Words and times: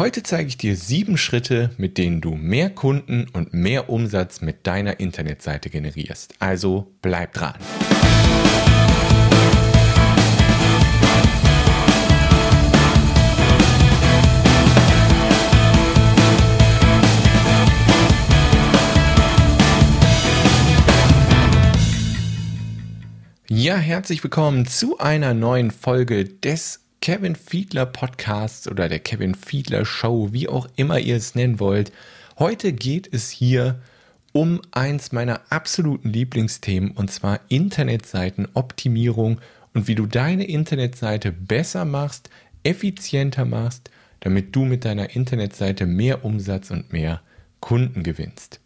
Heute 0.00 0.22
zeige 0.22 0.48
ich 0.48 0.56
dir 0.56 0.76
sieben 0.76 1.18
Schritte, 1.18 1.72
mit 1.76 1.98
denen 1.98 2.22
du 2.22 2.34
mehr 2.34 2.70
Kunden 2.70 3.26
und 3.34 3.52
mehr 3.52 3.90
Umsatz 3.90 4.40
mit 4.40 4.66
deiner 4.66 4.98
Internetseite 4.98 5.68
generierst. 5.68 6.32
Also 6.38 6.90
bleib 7.02 7.34
dran. 7.34 7.52
Ja, 23.50 23.76
herzlich 23.76 24.24
willkommen 24.24 24.64
zu 24.64 24.98
einer 24.98 25.34
neuen 25.34 25.70
Folge 25.70 26.24
des 26.24 26.89
Kevin 27.02 27.34
Fiedler 27.34 27.86
Podcast 27.86 28.68
oder 28.68 28.86
der 28.90 28.98
Kevin 28.98 29.34
Fiedler 29.34 29.86
Show, 29.86 30.28
wie 30.32 30.48
auch 30.48 30.68
immer 30.76 30.98
ihr 30.98 31.16
es 31.16 31.34
nennen 31.34 31.58
wollt. 31.58 31.92
Heute 32.38 32.74
geht 32.74 33.08
es 33.10 33.30
hier 33.30 33.80
um 34.32 34.60
eins 34.70 35.10
meiner 35.10 35.40
absoluten 35.48 36.10
Lieblingsthemen 36.10 36.90
und 36.90 37.10
zwar 37.10 37.40
Internetseitenoptimierung 37.48 39.40
und 39.72 39.88
wie 39.88 39.94
du 39.94 40.04
deine 40.04 40.44
Internetseite 40.44 41.32
besser 41.32 41.86
machst, 41.86 42.28
effizienter 42.64 43.46
machst, 43.46 43.90
damit 44.20 44.54
du 44.54 44.66
mit 44.66 44.84
deiner 44.84 45.16
Internetseite 45.16 45.86
mehr 45.86 46.22
Umsatz 46.22 46.70
und 46.70 46.92
mehr 46.92 47.22
Kunden 47.60 48.02
gewinnst. 48.02 48.60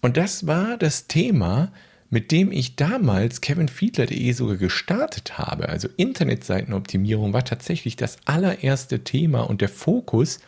Und 0.00 0.16
das 0.16 0.46
war 0.46 0.78
das 0.78 1.08
Thema, 1.08 1.72
mit 2.10 2.30
dem 2.30 2.52
ich 2.52 2.76
damals 2.76 3.40
kevinfiedler.de 3.40 4.32
sogar 4.32 4.56
gestartet 4.56 5.38
habe. 5.38 5.68
Also 5.68 5.88
Internetseitenoptimierung 5.96 7.32
war 7.32 7.44
tatsächlich 7.44 7.96
das 7.96 8.18
allererste 8.24 9.02
Thema 9.02 9.40
und 9.40 9.60
der 9.60 9.68
Fokus 9.68 10.38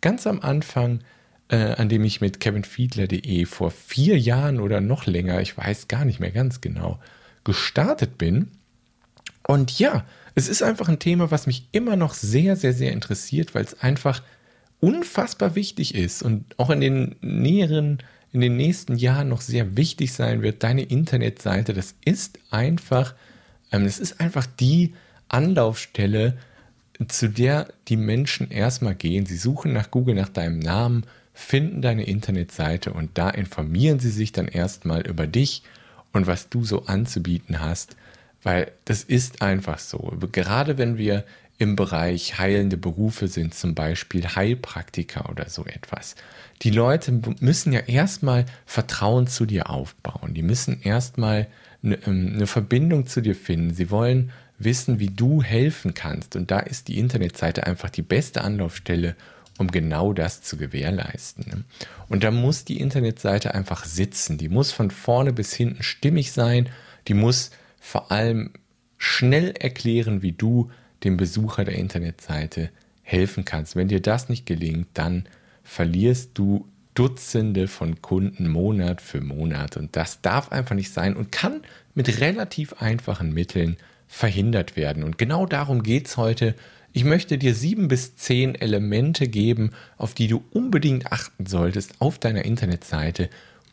ganz 0.00 0.26
am 0.26 0.40
Anfang, 0.40 1.00
äh, 1.48 1.56
an 1.56 1.88
dem 1.88 2.04
ich 2.04 2.20
mit 2.20 2.40
kevinfiedler.de 2.40 3.44
vor 3.46 3.70
vier 3.70 4.18
Jahren 4.18 4.60
oder 4.60 4.80
noch 4.80 5.06
länger, 5.06 5.40
ich 5.40 5.56
weiß 5.56 5.88
gar 5.88 6.04
nicht 6.04 6.20
mehr 6.20 6.32
ganz 6.32 6.60
genau, 6.60 6.98
gestartet 7.44 8.18
bin. 8.18 8.50
Und 9.46 9.78
ja, 9.78 10.04
es 10.34 10.48
ist 10.48 10.62
einfach 10.62 10.88
ein 10.88 10.98
Thema, 10.98 11.30
was 11.30 11.46
mich 11.46 11.68
immer 11.72 11.96
noch 11.96 12.14
sehr, 12.14 12.56
sehr, 12.56 12.72
sehr 12.72 12.92
interessiert, 12.92 13.54
weil 13.54 13.64
es 13.64 13.80
einfach 13.80 14.22
unfassbar 14.80 15.54
wichtig 15.54 15.94
ist 15.94 16.22
und 16.22 16.58
auch 16.58 16.70
in 16.70 16.80
den 16.80 17.16
näheren 17.20 17.98
in 18.34 18.40
den 18.40 18.56
nächsten 18.56 18.96
Jahren 18.96 19.28
noch 19.28 19.40
sehr 19.40 19.76
wichtig 19.76 20.12
sein 20.12 20.42
wird, 20.42 20.64
deine 20.64 20.82
Internetseite, 20.82 21.72
das 21.72 21.94
ist 22.04 22.40
einfach, 22.50 23.14
ähm, 23.70 23.84
das 23.84 24.00
ist 24.00 24.20
einfach 24.20 24.44
die 24.44 24.92
Anlaufstelle, 25.28 26.36
zu 27.06 27.28
der 27.28 27.68
die 27.86 27.96
Menschen 27.96 28.50
erstmal 28.50 28.96
gehen. 28.96 29.24
Sie 29.24 29.36
suchen 29.36 29.72
nach 29.72 29.92
Google 29.92 30.16
nach 30.16 30.28
deinem 30.28 30.58
Namen, 30.58 31.06
finden 31.32 31.80
deine 31.80 32.04
Internetseite 32.04 32.92
und 32.92 33.16
da 33.16 33.30
informieren 33.30 34.00
sie 34.00 34.10
sich 34.10 34.32
dann 34.32 34.48
erstmal 34.48 35.06
über 35.06 35.28
dich 35.28 35.62
und 36.12 36.26
was 36.26 36.48
du 36.48 36.64
so 36.64 36.86
anzubieten 36.86 37.60
hast, 37.60 37.96
weil 38.42 38.72
das 38.84 39.04
ist 39.04 39.42
einfach 39.42 39.78
so. 39.78 40.12
Gerade 40.32 40.76
wenn 40.76 40.98
wir 40.98 41.24
im 41.58 41.76
Bereich 41.76 42.38
heilende 42.38 42.76
Berufe 42.76 43.28
sind, 43.28 43.54
zum 43.54 43.74
Beispiel 43.74 44.26
Heilpraktiker 44.26 45.30
oder 45.30 45.48
so 45.48 45.64
etwas. 45.66 46.16
Die 46.62 46.70
Leute 46.70 47.12
müssen 47.40 47.72
ja 47.72 47.80
erstmal 47.80 48.46
Vertrauen 48.66 49.26
zu 49.26 49.46
dir 49.46 49.70
aufbauen. 49.70 50.34
Die 50.34 50.42
müssen 50.42 50.82
erstmal 50.82 51.46
eine, 51.82 51.96
ähm, 52.06 52.32
eine 52.34 52.46
Verbindung 52.46 53.06
zu 53.06 53.20
dir 53.20 53.36
finden. 53.36 53.74
Sie 53.74 53.90
wollen 53.90 54.32
wissen, 54.58 54.98
wie 54.98 55.10
du 55.10 55.42
helfen 55.42 55.94
kannst. 55.94 56.36
Und 56.36 56.50
da 56.50 56.60
ist 56.60 56.88
die 56.88 56.98
Internetseite 56.98 57.66
einfach 57.66 57.90
die 57.90 58.02
beste 58.02 58.42
Anlaufstelle, 58.42 59.14
um 59.58 59.70
genau 59.70 60.12
das 60.12 60.42
zu 60.42 60.56
gewährleisten. 60.56 61.44
Ne? 61.46 61.64
Und 62.08 62.24
da 62.24 62.30
muss 62.30 62.64
die 62.64 62.80
Internetseite 62.80 63.54
einfach 63.54 63.84
sitzen. 63.84 64.38
Die 64.38 64.48
muss 64.48 64.72
von 64.72 64.90
vorne 64.90 65.32
bis 65.32 65.54
hinten 65.54 65.82
stimmig 65.82 66.32
sein. 66.32 66.68
Die 67.06 67.14
muss 67.14 67.50
vor 67.78 68.10
allem 68.10 68.52
schnell 68.98 69.52
erklären, 69.52 70.22
wie 70.22 70.32
du 70.32 70.70
dem 71.04 71.16
Besucher 71.16 71.64
der 71.64 71.76
Internetseite 71.76 72.70
helfen 73.02 73.44
kannst. 73.44 73.76
Wenn 73.76 73.88
dir 73.88 74.00
das 74.00 74.28
nicht 74.28 74.46
gelingt, 74.46 74.88
dann 74.94 75.24
verlierst 75.62 76.30
du 76.34 76.66
Dutzende 76.94 77.66
von 77.66 78.00
Kunden 78.02 78.48
Monat 78.48 79.00
für 79.00 79.20
Monat. 79.20 79.76
Und 79.76 79.96
das 79.96 80.20
darf 80.20 80.52
einfach 80.52 80.76
nicht 80.76 80.92
sein 80.92 81.16
und 81.16 81.32
kann 81.32 81.62
mit 81.94 82.20
relativ 82.20 82.74
einfachen 82.74 83.32
Mitteln 83.32 83.76
verhindert 84.06 84.76
werden. 84.76 85.02
Und 85.02 85.18
genau 85.18 85.44
darum 85.44 85.82
geht 85.82 86.06
es 86.06 86.16
heute. 86.16 86.54
Ich 86.92 87.04
möchte 87.04 87.36
dir 87.36 87.54
sieben 87.54 87.88
bis 87.88 88.14
zehn 88.14 88.54
Elemente 88.54 89.26
geben, 89.26 89.72
auf 89.96 90.14
die 90.14 90.28
du 90.28 90.44
unbedingt 90.52 91.10
achten 91.10 91.46
solltest 91.46 92.00
auf 92.00 92.18
deiner 92.18 92.44
Internetseite, 92.44 93.28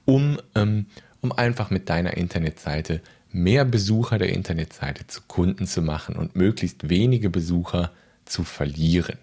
um, 0.06 0.40
ähm, 0.56 0.88
um 1.22 1.31
einfach 1.31 1.70
mit 1.70 1.90
deiner 1.90 2.18
Internetseite 2.18 3.02
mehr 3.34 3.66
Besucher 3.66 4.18
der 4.18 4.30
Internetseite 4.30 5.08
zu 5.08 5.22
Kunden 5.28 5.68
zu 5.68 5.81
machen 5.81 6.16
und 6.16 6.36
möglichst 6.36 6.90
wenige 6.90 7.30
Besucher 7.30 7.92
zu 8.25 8.44
verlieren. 8.44 9.18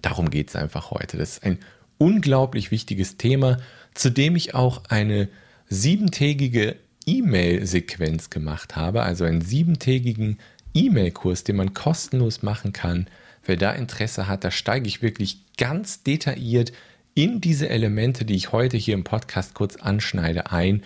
Darum 0.00 0.30
geht 0.30 0.48
es 0.48 0.56
einfach 0.56 0.90
heute. 0.90 1.16
Das 1.16 1.34
ist 1.34 1.44
ein 1.44 1.58
unglaublich 1.98 2.70
wichtiges 2.70 3.16
Thema, 3.16 3.58
zu 3.94 4.10
dem 4.10 4.36
ich 4.36 4.54
auch 4.54 4.82
eine 4.88 5.28
siebentägige 5.68 6.76
E-Mail-Sequenz 7.06 8.30
gemacht 8.30 8.76
habe, 8.76 9.02
also 9.02 9.24
einen 9.24 9.40
siebentägigen 9.40 10.38
E-Mail-Kurs, 10.74 11.44
den 11.44 11.56
man 11.56 11.74
kostenlos 11.74 12.42
machen 12.42 12.72
kann. 12.72 13.06
Wer 13.44 13.56
da 13.56 13.72
Interesse 13.72 14.28
hat, 14.28 14.44
da 14.44 14.50
steige 14.50 14.86
ich 14.86 15.02
wirklich 15.02 15.38
ganz 15.56 16.02
detailliert 16.02 16.72
in 17.14 17.40
diese 17.40 17.68
Elemente, 17.68 18.24
die 18.24 18.36
ich 18.36 18.52
heute 18.52 18.76
hier 18.76 18.94
im 18.94 19.04
Podcast 19.04 19.54
kurz 19.54 19.76
anschneide, 19.76 20.50
ein 20.50 20.82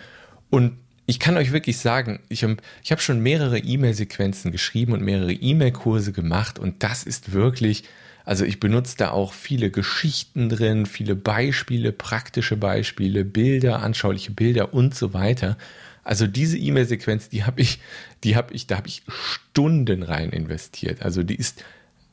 und 0.51 0.77
ich 1.07 1.21
kann 1.21 1.37
euch 1.37 1.53
wirklich 1.53 1.79
sagen, 1.79 2.21
ich 2.29 2.43
habe 2.43 2.57
ich 2.83 2.93
hab 2.93 3.01
schon 3.01 3.21
mehrere 3.21 3.59
E-Mail-Sequenzen 3.59 4.51
geschrieben 4.51 4.93
und 4.93 5.03
mehrere 5.03 5.33
E-Mail-Kurse 5.33 6.13
gemacht 6.13 6.59
und 6.59 6.83
das 6.83 7.05
ist 7.05 7.33
wirklich, 7.33 7.85
also 8.25 8.45
ich 8.45 8.59
benutze 8.59 8.97
da 8.97 9.11
auch 9.11 9.33
viele 9.33 9.71
Geschichten 9.71 10.49
drin, 10.49 10.85
viele 10.85 11.15
Beispiele, 11.15 11.93
praktische 11.93 12.57
Beispiele, 12.57 13.25
Bilder, 13.25 13.83
anschauliche 13.83 14.33
Bilder 14.33 14.75
und 14.75 14.95
so 14.95 15.15
weiter. 15.15 15.57
Also 16.03 16.27
diese 16.27 16.59
E-Mail-Sequenz, 16.59 17.29
die 17.29 17.45
habe 17.45 17.61
ich, 17.61 17.81
die 18.25 18.37
habe 18.37 18.53
ich, 18.55 18.67
da 18.67 18.77
habe 18.77 18.89
ich 18.89 19.03
Stunden 19.09 20.03
rein 20.03 20.31
investiert. 20.31 21.03
Also 21.03 21.23
die 21.23 21.37
ist 21.37 21.65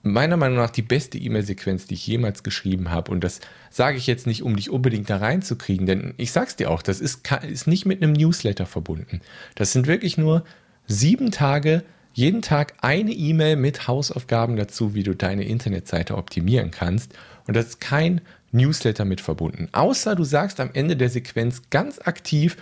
meiner 0.04 0.38
Meinung 0.38 0.58
nach 0.58 0.70
die 0.70 0.82
beste 0.82 1.18
E-Mail-Sequenz, 1.18 1.88
die 1.88 1.96
ich 1.96 2.06
jemals 2.06 2.44
geschrieben 2.44 2.92
habe. 2.92 3.10
Und 3.10 3.24
das 3.24 3.40
sage 3.72 3.98
ich 3.98 4.06
jetzt 4.06 4.28
nicht, 4.28 4.44
um 4.44 4.56
dich 4.56 4.70
unbedingt 4.70 5.10
da 5.10 5.18
reinzukriegen, 5.18 5.88
denn 5.88 6.14
ich 6.18 6.32
sag's 6.32 6.58
dir 6.58 6.70
auch, 6.70 6.82
das 6.82 7.00
ist, 7.00 7.22
ist 7.50 7.68
nicht 7.68 7.86
mit 7.86 8.04
einem 8.04 8.14
Newsletter 8.14 8.66
verbunden. 8.66 9.22
Das 9.56 9.72
sind 9.72 9.88
wirklich 9.88 10.18
nur 10.18 10.44
sieben 10.88 11.32
Tage, 11.32 11.84
jeden 12.14 12.42
Tag 12.42 12.74
eine 12.82 13.14
E-Mail 13.14 13.56
mit 13.56 13.88
Hausaufgaben 13.88 14.58
dazu, 14.58 14.94
wie 14.94 15.04
du 15.04 15.16
deine 15.16 15.46
Internetseite 15.46 16.18
optimieren 16.18 16.70
kannst. 16.70 17.14
Und 17.48 17.56
das 17.56 17.68
ist 17.68 17.82
kein 17.82 18.22
Newsletter 18.52 19.06
mit 19.06 19.22
verbunden. 19.22 19.70
Außer 19.72 20.16
du 20.16 20.24
sagst 20.26 20.60
am 20.60 20.70
Ende 20.74 20.96
der 20.96 21.10
Sequenz 21.10 21.64
ganz 21.70 22.00
aktiv, 22.00 22.58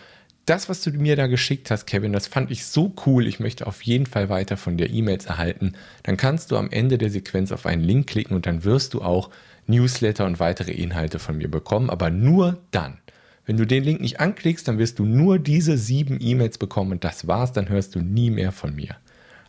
das, 0.46 0.70
was 0.70 0.82
du 0.82 0.92
mir 0.92 1.16
da 1.16 1.28
geschickt 1.28 1.70
hast, 1.72 1.86
Kevin, 1.86 2.14
das 2.14 2.28
fand 2.28 2.52
ich 2.52 2.66
so 2.66 2.94
cool. 3.06 3.28
Ich 3.28 3.40
möchte 3.40 3.68
auf 3.68 3.82
jeden 3.84 4.06
Fall 4.06 4.30
weiter 4.30 4.58
von 4.58 4.78
dir 4.78 4.90
E-Mails 4.90 5.26
erhalten. 5.26 5.74
Dann 6.04 6.18
kannst 6.18 6.52
du 6.52 6.58
am 6.58 6.72
Ende 6.72 6.98
der 6.98 7.12
Sequenz 7.12 7.52
auf 7.52 7.66
einen 7.66 7.84
Link 7.84 8.08
klicken 8.08 8.36
und 8.36 8.46
dann 8.46 8.64
wirst 8.64 8.94
du 8.94 9.02
auch 9.02 9.30
Newsletter 9.68 10.26
und 10.26 10.40
weitere 10.40 10.72
Inhalte 10.72 11.20
von 11.20 11.38
mir 11.38 11.50
bekommen, 11.50 11.90
aber 11.90 12.10
nur 12.10 12.60
dann. 12.72 12.98
Wenn 13.46 13.58
du 13.58 13.66
den 13.66 13.84
Link 13.84 14.02
nicht 14.02 14.20
anklickst, 14.20 14.68
dann 14.68 14.78
wirst 14.78 15.00
du 15.00 15.06
nur 15.06 15.40
diese 15.40 15.78
sieben 15.78 16.18
E-Mails 16.20 16.58
bekommen 16.58 16.92
und 16.92 17.04
das 17.04 17.28
war's, 17.28 17.54
dann 17.54 17.70
hörst 17.70 17.96
du 17.96 18.00
nie 18.00 18.30
mehr 18.30 18.52
von 18.52 18.76
mir. 18.76 18.96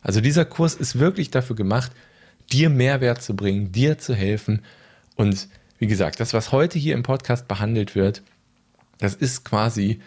Also 0.03 0.20
dieser 0.20 0.44
Kurs 0.44 0.74
ist 0.74 0.98
wirklich 0.98 1.30
dafür 1.30 1.56
gemacht, 1.56 1.92
dir 2.50 2.69
Mehrwert 2.69 3.22
zu 3.22 3.34
bringen, 3.34 3.72
dir 3.72 3.98
zu 3.98 4.14
helfen 4.14 4.62
und 5.16 5.48
wie 5.78 5.86
gesagt, 5.86 6.20
das, 6.20 6.32
was 6.32 6.53
heute 6.53 6.78
hier 6.78 6.94
im 6.94 7.03
Podcast 7.03 7.48
behandelt 7.48 7.94
wird, 7.94 8.22
das 8.98 9.15
ist 9.15 9.44
quasi 9.44 10.00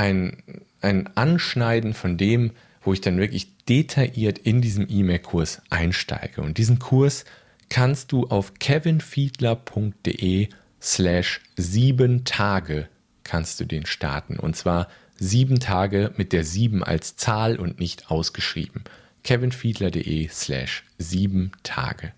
ein, 0.00 0.42
ein 0.80 1.14
Anschneiden 1.14 1.92
von 1.92 2.16
dem, 2.16 2.52
wo 2.82 2.94
ich 2.94 3.02
dann 3.02 3.18
wirklich 3.18 3.48
detailliert 3.66 4.38
in 4.38 4.62
diesem 4.62 4.86
E-Mail-Kurs 4.88 5.60
einsteige. 5.68 6.40
Und 6.40 6.56
diesen 6.56 6.78
Kurs 6.78 7.26
kannst 7.68 8.10
du 8.10 8.26
auf 8.26 8.54
kevinfiedler.de 8.54 10.48
slash 10.80 11.42
sieben 11.56 12.24
Tage 12.24 12.88
kannst 13.24 13.60
du 13.60 13.66
den 13.66 13.84
starten. 13.84 14.38
Und 14.38 14.56
zwar 14.56 14.88
sieben 15.18 15.60
Tage 15.60 16.12
mit 16.16 16.32
der 16.32 16.44
sieben 16.44 16.82
als 16.82 17.16
Zahl 17.16 17.56
und 17.56 17.78
nicht 17.78 18.10
ausgeschrieben. 18.10 18.84
kevinfiedler.de 19.22 20.28
slash 20.28 20.84
sieben 20.96 21.52
Tage. 21.62 22.12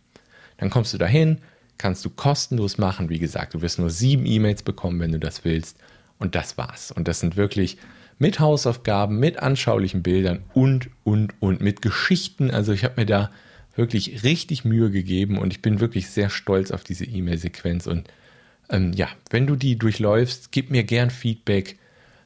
Dann 0.59 0.71
kommst 0.71 0.95
du 0.95 0.99
dahin, 0.99 1.39
kannst 1.79 2.05
du 2.05 2.11
kostenlos 2.11 2.79
machen. 2.79 3.09
Wie 3.09 3.19
gesagt, 3.19 3.55
du 3.55 3.61
wirst 3.61 3.81
nur 3.81 3.91
sieben 3.91 4.25
E-Mails 4.25 4.63
bekommen, 4.63 5.01
wenn 5.01 5.11
du 5.11 5.19
das 5.19 5.45
willst. 5.45 5.77
Und 6.19 6.35
das 6.35 6.59
war's. 6.59 6.93
Und 6.93 7.09
das 7.09 7.21
sind 7.21 7.37
wirklich 7.37 7.79
mit 8.19 8.39
Hausaufgaben, 8.39 9.19
mit 9.19 9.41
anschaulichen 9.41 10.03
Bildern 10.03 10.45
und, 10.55 10.91
und, 11.05 11.35
und, 11.41 11.61
mit 11.61 11.83
Geschichten. 11.83 12.51
Also 12.51 12.73
ich 12.73 12.85
habe 12.85 13.01
mir 13.01 13.07
da 13.07 13.31
wirklich 13.75 14.23
richtig 14.23 14.65
Mühe 14.65 14.91
gegeben 14.91 15.39
und 15.39 15.53
ich 15.53 15.63
bin 15.63 15.81
wirklich 15.81 16.09
sehr 16.09 16.31
stolz 16.31 16.71
auf 16.71 16.85
diese 16.85 17.05
E-Mail-Sequenz. 17.05 17.87
Und 17.87 18.09
ähm, 18.71 18.93
ja, 18.93 19.09
wenn 19.31 19.47
du 19.47 19.57
die 19.57 19.77
durchläufst, 19.77 20.53
gib 20.53 20.71
mir 20.71 20.85
gern 20.85 21.11
Feedback. 21.11 21.79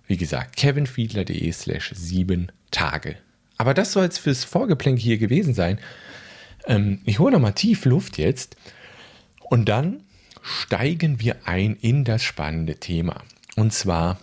Wie 0.07 0.17
gesagt, 0.17 0.57
kevinfiedler.de 0.57 1.51
slash 1.53 1.93
sieben 1.95 2.53
Tage. 2.71 3.17
Aber 3.59 3.75
das 3.75 3.93
soll 3.93 4.05
es 4.05 4.19
fürs 4.19 4.45
Vorgeplänk 4.45 4.99
hier 4.99 5.19
gewesen 5.19 5.55
sein. 5.55 5.79
Ähm, 6.67 7.01
ich 7.05 7.19
hole 7.19 7.33
nochmal 7.33 7.55
tief 7.55 7.85
Luft 7.85 8.19
jetzt 8.19 8.57
und 9.41 9.69
dann 9.69 10.03
steigen 10.43 11.21
wir 11.21 11.37
ein 11.45 11.77
in 11.81 12.05
das 12.05 12.23
spannende 12.23 12.77
Thema. 12.77 13.23
Und 13.57 13.73
zwar, 13.73 14.21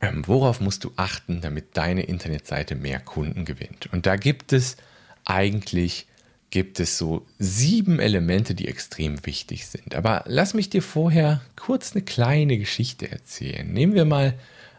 ähm, 0.00 0.26
worauf 0.26 0.60
musst 0.60 0.84
du 0.84 0.92
achten, 0.96 1.42
damit 1.42 1.76
deine 1.76 2.02
Internetseite 2.02 2.74
mehr 2.74 3.00
Kunden 3.00 3.44
gewinnt? 3.44 3.92
Und 3.92 4.06
da 4.06 4.16
gibt 4.16 4.54
es 4.54 4.76
eigentlich 5.24 6.06
gibt 6.50 6.80
es 6.80 6.96
so 6.96 7.26
sieben 7.38 7.98
Elemente, 7.98 8.54
die 8.54 8.68
extrem 8.68 9.26
wichtig 9.26 9.66
sind. 9.66 9.94
Aber 9.94 10.24
lass 10.26 10.54
mich 10.54 10.70
dir 10.70 10.80
vorher 10.80 11.42
kurz 11.56 11.92
eine 11.92 12.02
kleine 12.02 12.56
Geschichte 12.56 13.10
erzählen. 13.10 13.70
Nehmen 13.70 13.94
wir 13.94 14.04
mal 14.04 14.34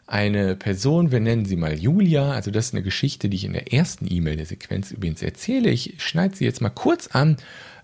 eine 0.08 0.56
Person, 0.56 1.12
wir 1.12 1.20
nennen 1.20 1.46
sie 1.46 1.58
mal 1.58 1.78
Julia. 1.78 2.32
Also 2.32 2.50
das 2.50 2.68
ist 2.68 2.74
eine 2.74 2.84
Geschichte, 2.84 3.30
die 3.30 3.36
ich 3.36 3.44
in 3.44 3.54
der 3.54 3.74
ersten 3.74 4.12
E-Mail 4.12 4.38
der 4.38 4.46
Sequenz 4.46 4.92
übrigens 4.92 5.22
erzähle. 5.22 5.70
Ich 5.70 5.96
schneide 5.98 6.36
sie 6.36 6.46
jetzt 6.46 6.62
mal 6.62 6.70
kurz 6.70 7.08
an. 7.08 7.38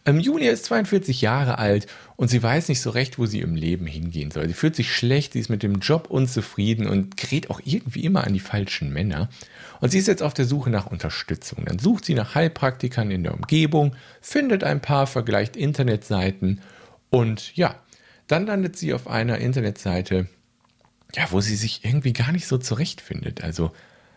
Ähm, 0.06 0.20
Julia 0.20 0.52
ist 0.52 0.66
42 0.66 1.22
Jahre 1.22 1.60
alt 1.60 1.88
und 2.16 2.30
sie 2.30 2.42
weiß 2.42 2.70
nicht 2.70 2.82
so 2.82 2.90
recht, 2.90 3.20
wo 3.20 3.26
sie 3.26 3.40
im 3.40 3.56
Leben 3.56 3.86
hingehen 3.86 4.32
soll. 4.32 4.48
Sie 4.48 4.54
fühlt 4.54 4.76
sich 4.76 4.94
schlecht, 4.94 5.34
sie 5.34 5.40
ist 5.40 5.50
mit 5.50 5.64
dem 5.64 5.80
Job 5.80 6.08
unzufrieden 6.10 6.88
und 6.88 7.16
gerät 7.18 7.50
auch 7.50 7.62
irgendwie 7.64 8.04
immer 8.04 8.26
an 8.26 8.34
die 8.34 8.40
falschen 8.40 8.92
Männer. 8.92 9.30
Und 9.80 9.92
sie 9.92 10.00
ist 10.00 10.08
jetzt 10.08 10.24
auf 10.24 10.34
der 10.34 10.46
Suche 10.46 10.70
nach 10.70 10.88
Unterstützung. 10.88 11.66
Dann 11.66 11.80
sucht 11.80 12.06
sie 12.06 12.16
nach 12.16 12.36
Heilpraktikern 12.36 13.12
in 13.12 13.24
der 13.24 13.34
Umgebung, 13.34 13.96
findet 14.22 14.64
ein 14.64 14.82
paar, 14.82 15.08
vergleicht 15.08 15.56
Internetseiten 15.56 16.62
und 17.10 17.56
ja, 17.56 17.76
dann 18.28 18.46
landet 18.46 18.78
sie 18.78 18.94
auf 18.94 19.08
einer 19.08 19.38
Internetseite, 19.38 20.28
ja, 21.16 21.28
wo 21.32 21.42
sie 21.42 21.56
sich 21.56 21.84
irgendwie 21.84 22.14
gar 22.14 22.32
nicht 22.32 22.48
so 22.48 22.58
zurechtfindet. 22.58 23.44
Also 23.44 23.72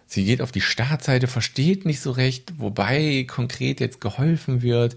sie 0.06 0.24
geht 0.24 0.40
auf 0.40 0.52
die 0.52 0.60
Startseite, 0.60 1.26
versteht 1.26 1.84
nicht 1.84 2.00
so 2.00 2.10
recht, 2.10 2.54
wobei 2.58 3.24
konkret 3.28 3.80
jetzt 3.80 4.00
geholfen 4.00 4.62
wird. 4.62 4.96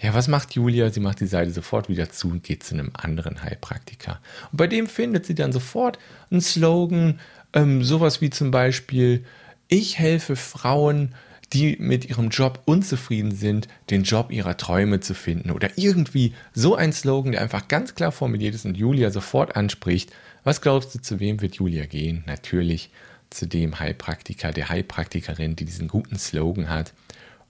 Ja, 0.00 0.12
was 0.12 0.28
macht 0.28 0.54
Julia? 0.54 0.90
Sie 0.90 1.00
macht 1.00 1.20
die 1.20 1.26
Seite 1.26 1.50
sofort 1.52 1.88
wieder 1.88 2.10
zu 2.10 2.28
und 2.28 2.42
geht 2.42 2.62
zu 2.62 2.74
einem 2.74 2.90
anderen 2.94 3.42
Heilpraktiker. 3.42 4.20
Und 4.52 4.58
bei 4.58 4.66
dem 4.66 4.86
findet 4.86 5.24
sie 5.24 5.34
dann 5.34 5.52
sofort 5.52 5.98
einen 6.30 6.42
Slogan, 6.42 7.20
ähm, 7.54 7.82
sowas 7.82 8.20
wie 8.20 8.30
zum 8.30 8.50
Beispiel, 8.50 9.24
ich 9.68 9.98
helfe 9.98 10.36
Frauen, 10.36 11.14
die 11.52 11.76
mit 11.78 12.08
ihrem 12.08 12.30
Job 12.30 12.62
unzufrieden 12.64 13.30
sind, 13.30 13.68
den 13.90 14.02
Job 14.02 14.32
ihrer 14.32 14.56
Träume 14.56 15.00
zu 15.00 15.14
finden. 15.14 15.50
Oder 15.50 15.70
irgendwie 15.76 16.34
so 16.52 16.74
ein 16.74 16.92
Slogan, 16.92 17.32
der 17.32 17.42
einfach 17.42 17.68
ganz 17.68 17.94
klar 17.94 18.12
formuliert 18.12 18.54
ist 18.54 18.64
und 18.64 18.76
Julia 18.76 19.10
sofort 19.10 19.56
anspricht. 19.56 20.12
Was 20.44 20.60
glaubst 20.60 20.94
du, 20.94 21.00
zu 21.00 21.20
wem 21.20 21.40
wird 21.40 21.56
Julia 21.56 21.86
gehen? 21.86 22.24
Natürlich 22.26 22.90
zu 23.30 23.46
dem 23.46 23.78
Heilpraktiker, 23.78 24.52
der 24.52 24.68
Heilpraktikerin, 24.68 25.56
die 25.56 25.64
diesen 25.64 25.88
guten 25.88 26.18
Slogan 26.18 26.68
hat. 26.68 26.92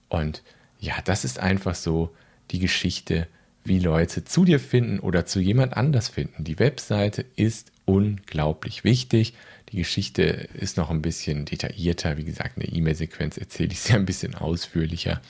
Und 0.09 0.43
ja, 0.79 0.95
das 1.03 1.25
ist 1.25 1.39
einfach 1.39 1.75
so 1.75 2.15
die 2.51 2.59
Geschichte, 2.59 3.27
wie 3.63 3.79
Leute 3.79 4.23
zu 4.23 4.45
dir 4.45 4.59
finden 4.59 4.99
oder 4.99 5.25
zu 5.25 5.39
jemand 5.39 5.75
anders 5.75 6.07
finden. 6.07 6.43
Die 6.43 6.59
Webseite 6.59 7.25
ist 7.35 7.71
unglaublich 7.85 8.83
wichtig. 8.83 9.33
Die 9.71 9.77
Geschichte 9.77 10.23
ist 10.53 10.77
noch 10.77 10.89
ein 10.89 11.01
bisschen 11.01 11.45
detaillierter. 11.45 12.17
Wie 12.17 12.23
gesagt, 12.23 12.57
eine 12.57 12.67
E-Mail-Sequenz 12.67 13.37
erzähle 13.37 13.71
ich 13.71 13.81
sie 13.81 13.93
ein 13.93 14.05
bisschen 14.05 14.33
ausführlicher. 14.35 15.21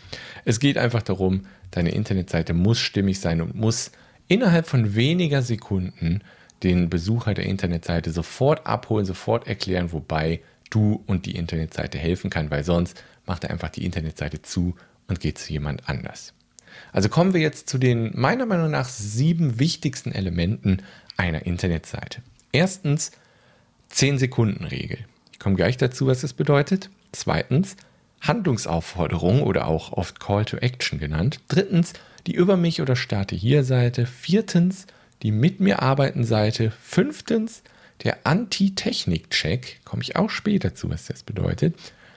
Es 0.46 0.60
geht 0.60 0.78
einfach 0.78 1.02
darum, 1.02 1.48
deine 1.72 1.92
Internetseite 1.92 2.54
muss 2.54 2.80
stimmig 2.80 3.20
sein 3.20 3.42
und 3.42 3.56
muss 3.56 3.92
innerhalb 4.28 4.68
von 4.68 4.96
weniger 4.96 5.42
Sekunden 5.42 6.22
den 6.64 6.90
Besucher 6.90 7.34
der 7.34 7.46
Internetseite 7.46 8.12
sofort 8.12 8.66
abholen, 8.66 9.06
sofort 9.06 9.48
erklären, 9.48 9.92
wobei 9.92 10.42
du 10.70 11.04
und 11.08 11.26
die 11.26 11.36
Internetseite 11.36 11.98
helfen 11.98 12.30
kann, 12.30 12.52
weil 12.52 12.64
sonst 12.64 13.04
macht 13.26 13.44
er 13.44 13.52
einfach 13.52 13.70
die 13.70 13.86
Internetseite 13.86 14.42
zu 14.42 14.76
und 15.08 15.20
geht 15.20 15.38
zu 15.38 15.52
jemand 15.52 15.88
anders. 15.90 16.34
Also 16.92 17.10
kommen 17.10 17.34
wir 17.34 17.42
jetzt 17.42 17.70
zu 17.70 17.78
den 17.78 18.12
meiner 18.14 18.46
Meinung 18.46 18.72
nach 18.72 18.88
sieben 18.88 19.60
wichtigsten 19.60 20.12
Elementen 20.12 20.84
einer 21.16 21.46
Internetseite. 21.46 22.22
Erstens 22.52 23.12
10-Sekunden-Regel. 23.92 25.00
Ich 25.32 25.40
komme 25.40 25.56
gleich 25.56 25.78
dazu, 25.78 26.08
was 26.08 26.22
das 26.22 26.34
bedeutet. 26.34 26.90
Zweitens 27.12 27.76
Handlungsaufforderung 28.22 29.44
oder 29.44 29.68
auch 29.68 29.94
oft 29.94 30.20
Call 30.20 30.46
to 30.46 30.58
Action 30.58 31.00
genannt. 31.00 31.40
Drittens 31.48 31.94
die 32.26 32.34
Über 32.34 32.58
mich 32.58 32.82
oder 32.82 32.96
Starte 32.96 33.36
hier 33.36 33.64
Seite. 33.64 34.06
Viertens 34.06 34.88
die 35.24 35.32
Mit 35.32 35.60
mir 35.60 35.82
arbeiten 35.82 36.24
Seite. 36.24 36.72
Fünftens 36.82 37.64
der 38.04 38.26
Anti-Technik-Check. 38.26 39.82
Komme 39.86 40.04
ich 40.04 40.16
auch 40.16 40.30
später 40.30 40.76
zu, 40.76 40.90
was 40.90 41.06
das 41.06 41.24
bedeutet. 41.24 41.76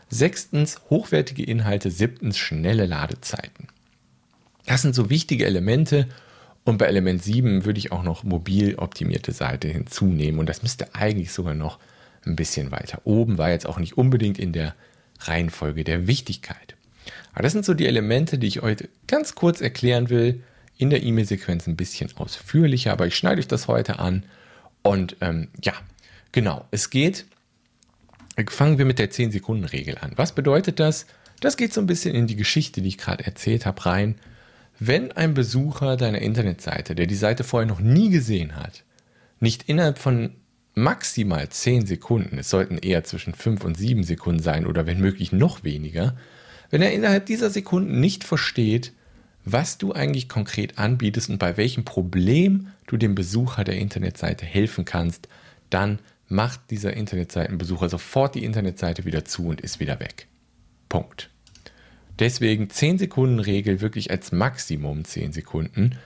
Sechstens 0.08 0.80
hochwertige 0.90 1.44
Inhalte. 1.44 1.90
Siebtens 1.90 2.38
schnelle 2.38 2.86
Ladezeiten. 2.86 3.68
Das 4.66 4.82
sind 4.82 4.94
so 4.94 5.10
wichtige 5.10 5.46
Elemente. 5.46 6.08
Und 6.70 6.78
bei 6.78 6.86
Element 6.86 7.20
7 7.20 7.64
würde 7.64 7.80
ich 7.80 7.90
auch 7.90 8.04
noch 8.04 8.22
mobil 8.22 8.76
optimierte 8.76 9.32
Seite 9.32 9.66
hinzunehmen. 9.66 10.38
Und 10.38 10.48
das 10.48 10.62
müsste 10.62 10.94
eigentlich 10.94 11.32
sogar 11.32 11.52
noch 11.52 11.80
ein 12.24 12.36
bisschen 12.36 12.70
weiter 12.70 13.00
oben, 13.02 13.38
war 13.38 13.50
jetzt 13.50 13.66
auch 13.66 13.80
nicht 13.80 13.98
unbedingt 13.98 14.38
in 14.38 14.52
der 14.52 14.76
Reihenfolge 15.18 15.82
der 15.82 16.06
Wichtigkeit. 16.06 16.76
Aber 17.32 17.42
das 17.42 17.54
sind 17.54 17.64
so 17.64 17.74
die 17.74 17.86
Elemente, 17.86 18.38
die 18.38 18.46
ich 18.46 18.62
heute 18.62 18.88
ganz 19.08 19.34
kurz 19.34 19.60
erklären 19.60 20.10
will. 20.10 20.44
In 20.78 20.90
der 20.90 21.02
E-Mail-Sequenz 21.02 21.66
ein 21.66 21.74
bisschen 21.74 22.16
ausführlicher, 22.16 22.92
aber 22.92 23.08
ich 23.08 23.16
schneide 23.16 23.40
euch 23.40 23.48
das 23.48 23.66
heute 23.66 23.98
an. 23.98 24.22
Und 24.82 25.16
ähm, 25.22 25.48
ja, 25.64 25.72
genau, 26.30 26.68
es 26.70 26.90
geht. 26.90 27.26
Fangen 28.48 28.78
wir 28.78 28.84
mit 28.84 29.00
der 29.00 29.10
10-Sekunden-Regel 29.10 29.98
an. 29.98 30.12
Was 30.14 30.36
bedeutet 30.36 30.78
das? 30.78 31.06
Das 31.40 31.56
geht 31.56 31.72
so 31.72 31.80
ein 31.80 31.88
bisschen 31.88 32.14
in 32.14 32.28
die 32.28 32.36
Geschichte, 32.36 32.80
die 32.80 32.88
ich 32.90 32.98
gerade 32.98 33.26
erzählt 33.26 33.66
habe, 33.66 33.84
rein. 33.86 34.14
Wenn 34.82 35.12
ein 35.12 35.34
Besucher 35.34 35.98
deiner 35.98 36.22
Internetseite, 36.22 36.94
der 36.94 37.06
die 37.06 37.14
Seite 37.14 37.44
vorher 37.44 37.68
noch 37.68 37.80
nie 37.80 38.08
gesehen 38.08 38.56
hat, 38.56 38.82
nicht 39.38 39.64
innerhalb 39.68 39.98
von 39.98 40.36
maximal 40.74 41.46
10 41.50 41.84
Sekunden, 41.84 42.38
es 42.38 42.48
sollten 42.48 42.78
eher 42.78 43.04
zwischen 43.04 43.34
5 43.34 43.62
und 43.62 43.76
7 43.76 44.04
Sekunden 44.04 44.42
sein 44.42 44.66
oder 44.66 44.86
wenn 44.86 44.98
möglich 44.98 45.32
noch 45.32 45.64
weniger, 45.64 46.16
wenn 46.70 46.80
er 46.80 46.92
innerhalb 46.92 47.26
dieser 47.26 47.50
Sekunden 47.50 48.00
nicht 48.00 48.24
versteht, 48.24 48.94
was 49.44 49.76
du 49.76 49.92
eigentlich 49.92 50.30
konkret 50.30 50.78
anbietest 50.78 51.28
und 51.28 51.38
bei 51.38 51.58
welchem 51.58 51.84
Problem 51.84 52.68
du 52.86 52.96
dem 52.96 53.14
Besucher 53.14 53.64
der 53.64 53.76
Internetseite 53.76 54.46
helfen 54.46 54.86
kannst, 54.86 55.28
dann 55.68 55.98
macht 56.28 56.70
dieser 56.70 56.94
Internetseitenbesucher 56.94 57.90
sofort 57.90 58.34
die 58.34 58.44
Internetseite 58.44 59.04
wieder 59.04 59.26
zu 59.26 59.48
und 59.48 59.60
ist 59.60 59.78
wieder 59.78 60.00
weg. 60.00 60.26
Punkt. 60.88 61.29
Deswegen 62.20 62.68
10 62.68 62.98
Sekunden 62.98 63.40
Regel 63.40 63.80
wirklich 63.80 64.10
als 64.10 64.30
Maximum 64.30 65.04
10 65.04 65.32
Sekunden. 65.32 65.98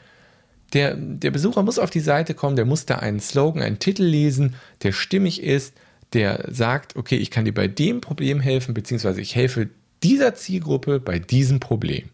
Der, 0.73 0.94
der 0.94 1.30
Besucher 1.33 1.62
muss 1.62 1.78
auf 1.78 1.90
die 1.90 2.00
Seite 2.00 2.35
kommen, 2.35 2.56
der 2.56 2.64
muss 2.64 2.87
da 2.87 2.97
einen 2.97 3.21
Slogan, 3.21 3.62
einen 3.62 3.80
Titel 3.80 4.04
lesen, 4.04 4.54
der 4.83 4.92
stimmig 4.92 5.42
ist, 5.42 5.75
der 6.12 6.47
sagt, 6.50 6.97
okay, 6.97 7.16
ich 7.16 7.30
kann 7.30 7.44
dir 7.44 7.52
bei 7.52 7.68
dem 7.68 8.00
Problem 8.00 8.40
helfen, 8.40 8.75
beziehungsweise 8.75 9.21
ich 9.21 9.35
helfe 9.35 9.68
dieser 10.02 10.35
Zielgruppe 10.35 11.00
bei 11.00 11.18
diesem 11.18 11.61
Problem. 11.61 12.11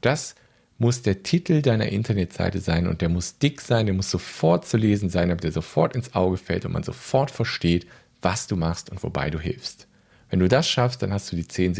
Das 0.00 0.36
muss 0.78 1.02
der 1.02 1.22
Titel 1.22 1.60
deiner 1.60 1.90
Internetseite 1.90 2.60
sein 2.60 2.86
und 2.86 3.00
der 3.00 3.08
muss 3.08 3.38
dick 3.38 3.60
sein, 3.60 3.86
der 3.86 3.94
muss 3.94 4.10
sofort 4.10 4.66
zu 4.66 4.76
lesen 4.76 5.10
sein, 5.10 5.28
damit 5.28 5.44
der 5.44 5.52
sofort 5.52 5.94
ins 5.94 6.14
Auge 6.14 6.36
fällt 6.36 6.64
und 6.64 6.72
man 6.72 6.84
sofort 6.84 7.30
versteht, 7.30 7.86
was 8.22 8.46
du 8.46 8.56
machst 8.56 8.90
und 8.90 9.02
wobei 9.02 9.28
du 9.30 9.38
hilfst. 9.38 9.86
Wenn 10.30 10.40
du 10.40 10.48
das 10.48 10.68
schaffst, 10.68 11.02
dann 11.02 11.12
hast 11.12 11.30
du 11.30 11.36
die 11.36 11.46
10, 11.46 11.74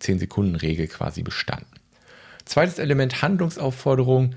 10-Sekunden-Regel 0.00 0.86
quasi 0.86 1.22
bestanden. 1.22 1.66
Zweites 2.44 2.78
Element 2.78 3.20
Handlungsaufforderung. 3.20 4.36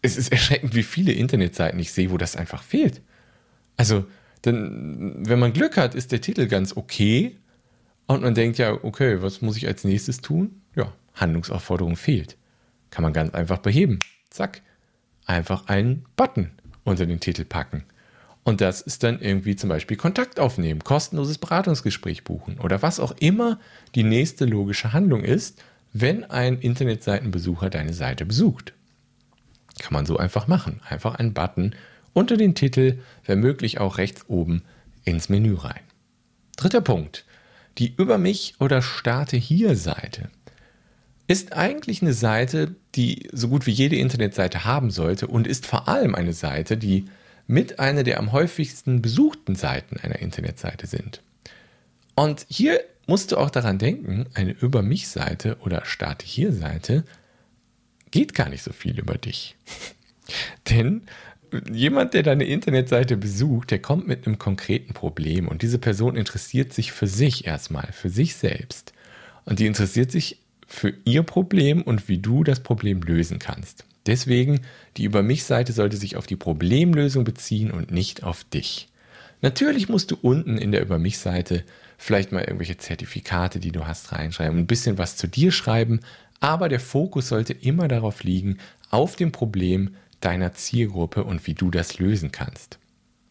Es 0.00 0.16
ist 0.16 0.32
erschreckend, 0.32 0.74
wie 0.74 0.82
viele 0.82 1.12
Internetseiten 1.12 1.78
ich 1.78 1.92
sehe, 1.92 2.10
wo 2.10 2.16
das 2.16 2.36
einfach 2.36 2.62
fehlt. 2.62 3.02
Also, 3.76 4.06
denn, 4.44 5.14
wenn 5.18 5.38
man 5.38 5.52
Glück 5.52 5.76
hat, 5.76 5.94
ist 5.94 6.12
der 6.12 6.20
Titel 6.20 6.46
ganz 6.46 6.76
okay. 6.76 7.36
Und 8.06 8.22
man 8.22 8.34
denkt 8.34 8.58
ja, 8.58 8.72
okay, 8.72 9.22
was 9.22 9.42
muss 9.42 9.56
ich 9.56 9.66
als 9.66 9.84
nächstes 9.84 10.20
tun? 10.20 10.62
Ja, 10.74 10.92
Handlungsaufforderung 11.14 11.96
fehlt. 11.96 12.36
Kann 12.90 13.02
man 13.02 13.12
ganz 13.12 13.32
einfach 13.34 13.58
beheben. 13.58 13.98
Zack. 14.30 14.62
Einfach 15.24 15.66
einen 15.68 16.04
Button 16.16 16.50
unter 16.84 17.06
den 17.06 17.20
Titel 17.20 17.44
packen. 17.44 17.84
Und 18.44 18.60
das 18.60 18.80
ist 18.80 19.04
dann 19.04 19.20
irgendwie 19.20 19.54
zum 19.54 19.68
Beispiel 19.68 19.96
Kontakt 19.96 20.40
aufnehmen, 20.40 20.82
kostenloses 20.82 21.38
Beratungsgespräch 21.38 22.24
buchen 22.24 22.58
oder 22.58 22.82
was 22.82 22.98
auch 22.98 23.14
immer 23.20 23.60
die 23.94 24.02
nächste 24.02 24.46
logische 24.46 24.92
Handlung 24.92 25.22
ist, 25.22 25.62
wenn 25.92 26.24
ein 26.24 26.58
Internetseitenbesucher 26.58 27.70
deine 27.70 27.92
Seite 27.92 28.24
besucht. 28.24 28.72
Kann 29.78 29.92
man 29.92 30.06
so 30.06 30.16
einfach 30.16 30.48
machen. 30.48 30.80
Einfach 30.88 31.14
einen 31.14 31.34
Button 31.34 31.74
unter 32.12 32.36
den 32.36 32.54
Titel, 32.54 32.98
wenn 33.24 33.40
möglich 33.40 33.78
auch 33.78 33.98
rechts 33.98 34.24
oben 34.28 34.62
ins 35.04 35.28
Menü 35.28 35.54
rein. 35.54 35.80
Dritter 36.56 36.80
Punkt. 36.80 37.24
Die 37.78 37.94
Über 37.96 38.18
mich 38.18 38.54
oder 38.58 38.82
Starte 38.82 39.36
hier 39.36 39.76
Seite. 39.76 40.30
ist 41.26 41.54
eigentlich 41.54 42.02
eine 42.02 42.12
Seite, 42.12 42.74
die 42.94 43.30
so 43.32 43.48
gut 43.48 43.66
wie 43.66 43.70
jede 43.70 43.96
Internetseite 43.96 44.64
haben 44.64 44.90
sollte 44.90 45.26
und 45.26 45.46
ist 45.46 45.64
vor 45.64 45.88
allem 45.88 46.14
eine 46.14 46.34
Seite, 46.34 46.76
die 46.76 47.06
mit 47.52 47.78
einer 47.80 48.02
der 48.02 48.18
am 48.18 48.32
häufigsten 48.32 49.02
besuchten 49.02 49.54
Seiten 49.56 49.98
einer 49.98 50.20
Internetseite 50.20 50.86
sind. 50.86 51.20
Und 52.14 52.46
hier 52.48 52.80
musst 53.06 53.30
du 53.30 53.36
auch 53.36 53.50
daran 53.50 53.78
denken, 53.78 54.24
eine 54.32 54.52
Über 54.52 54.80
mich-Seite 54.80 55.58
oder 55.60 55.84
Starte 55.84 56.24
hier-Seite 56.24 57.04
geht 58.10 58.32
gar 58.32 58.48
nicht 58.48 58.62
so 58.62 58.72
viel 58.72 58.98
über 58.98 59.18
dich. 59.18 59.54
Denn 60.70 61.02
jemand, 61.70 62.14
der 62.14 62.22
deine 62.22 62.44
Internetseite 62.44 63.18
besucht, 63.18 63.70
der 63.70 63.80
kommt 63.80 64.08
mit 64.08 64.26
einem 64.26 64.38
konkreten 64.38 64.94
Problem 64.94 65.46
und 65.46 65.60
diese 65.60 65.78
Person 65.78 66.16
interessiert 66.16 66.72
sich 66.72 66.90
für 66.90 67.06
sich 67.06 67.46
erstmal, 67.46 67.92
für 67.92 68.08
sich 68.08 68.34
selbst. 68.34 68.94
Und 69.44 69.58
die 69.58 69.66
interessiert 69.66 70.10
sich 70.10 70.38
für 70.66 70.94
ihr 71.04 71.22
Problem 71.22 71.82
und 71.82 72.08
wie 72.08 72.16
du 72.16 72.44
das 72.44 72.60
Problem 72.60 73.02
lösen 73.02 73.38
kannst. 73.38 73.84
Deswegen, 74.06 74.60
die 74.96 75.04
Über 75.04 75.22
mich-Seite 75.22 75.72
sollte 75.72 75.96
sich 75.96 76.16
auf 76.16 76.26
die 76.26 76.36
Problemlösung 76.36 77.24
beziehen 77.24 77.70
und 77.70 77.90
nicht 77.90 78.24
auf 78.24 78.44
dich. 78.44 78.88
Natürlich 79.40 79.88
musst 79.88 80.10
du 80.10 80.16
unten 80.20 80.58
in 80.58 80.72
der 80.72 80.82
Über 80.82 80.98
mich-Seite 80.98 81.64
vielleicht 81.98 82.32
mal 82.32 82.42
irgendwelche 82.42 82.78
Zertifikate, 82.78 83.60
die 83.60 83.72
du 83.72 83.86
hast, 83.86 84.12
reinschreiben, 84.12 84.58
ein 84.58 84.66
bisschen 84.66 84.98
was 84.98 85.16
zu 85.16 85.28
dir 85.28 85.52
schreiben, 85.52 86.00
aber 86.40 86.68
der 86.68 86.80
Fokus 86.80 87.28
sollte 87.28 87.52
immer 87.52 87.86
darauf 87.86 88.24
liegen, 88.24 88.58
auf 88.90 89.14
dem 89.14 89.30
Problem 89.30 89.94
deiner 90.20 90.52
Zielgruppe 90.52 91.24
und 91.24 91.46
wie 91.46 91.54
du 91.54 91.70
das 91.70 91.98
lösen 91.98 92.32
kannst. 92.32 92.78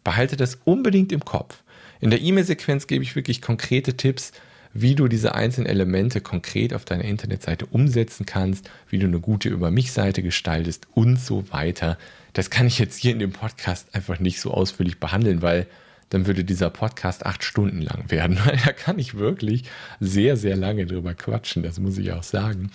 Behalte 0.04 0.38
das 0.38 0.60
unbedingt 0.64 1.12
im 1.12 1.24
Kopf. 1.24 1.64
In 2.00 2.10
der 2.10 2.22
E-Mail-Sequenz 2.22 2.88
gebe 2.88 3.04
ich 3.04 3.16
wirklich 3.16 3.42
konkrete 3.42 3.96
Tipps, 3.96 4.32
wie 4.74 4.96
du 4.96 5.08
diese 5.08 5.36
einzelnen 5.36 5.68
Elemente 5.68 6.22
konkret 6.22 6.74
auf 6.74 6.86
deiner 6.86 7.06
Internetseite 7.06 7.66
umsetzen 7.66 8.26
kannst, 8.26 8.70
wie 8.90 9.00
du 9.00 9.08
eine 9.08 9.20
gute 9.20 9.50
Über 9.50 9.72
mich-Seite 9.72 10.24
gestaltest 10.24 10.88
und 10.94 11.20
so 11.20 11.52
weiter. 11.52 11.98
Das 12.34 12.50
kann 12.50 12.68
ich 12.68 12.80
jetzt 12.80 12.98
hier 12.98 13.12
in 13.12 13.20
dem 13.20 13.34
Podcast 13.34 13.94
einfach 13.94 14.20
nicht 14.20 14.40
so 14.40 14.52
ausführlich 14.52 15.00
behandeln, 15.00 15.42
weil 15.42 15.68
dann 16.10 16.28
würde 16.28 16.44
dieser 16.44 16.70
Podcast 16.70 17.26
acht 17.26 17.44
Stunden 17.44 17.82
lang 17.82 18.12
werden. 18.12 18.38
da 18.66 18.72
kann 18.74 19.00
ich 19.00 19.16
wirklich 19.18 19.64
sehr, 20.00 20.38
sehr 20.38 20.56
lange 20.56 20.86
drüber 20.86 21.14
quatschen, 21.14 21.64
das 21.64 21.80
muss 21.80 21.98
ich 21.98 22.12
auch 22.12 22.24
sagen. 22.24 22.72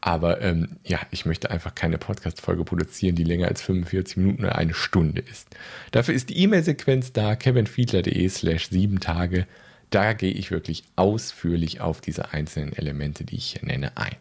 Aber 0.00 0.42
ähm, 0.42 0.76
ja, 0.84 1.00
ich 1.10 1.24
möchte 1.24 1.50
einfach 1.50 1.74
keine 1.74 1.96
Podcast-Folge 1.96 2.64
produzieren, 2.64 3.16
die 3.16 3.24
länger 3.24 3.48
als 3.48 3.62
45 3.62 4.18
Minuten 4.18 4.44
oder 4.44 4.56
eine 4.56 4.74
Stunde 4.74 5.22
ist. 5.22 5.48
Dafür 5.92 6.14
ist 6.14 6.28
die 6.28 6.38
E-Mail-Sequenz 6.40 7.14
da, 7.14 7.36
kevinfiedler.de 7.36 8.28
slash 8.28 8.68
sieben 8.68 9.00
Tage. 9.00 9.46
Da 9.94 10.12
gehe 10.12 10.32
ich 10.32 10.50
wirklich 10.50 10.82
ausführlich 10.96 11.80
auf 11.80 12.00
diese 12.00 12.32
einzelnen 12.32 12.72
Elemente, 12.72 13.24
die 13.24 13.36
ich 13.36 13.52
hier 13.52 13.64
nenne, 13.64 13.96
ein. 13.96 14.16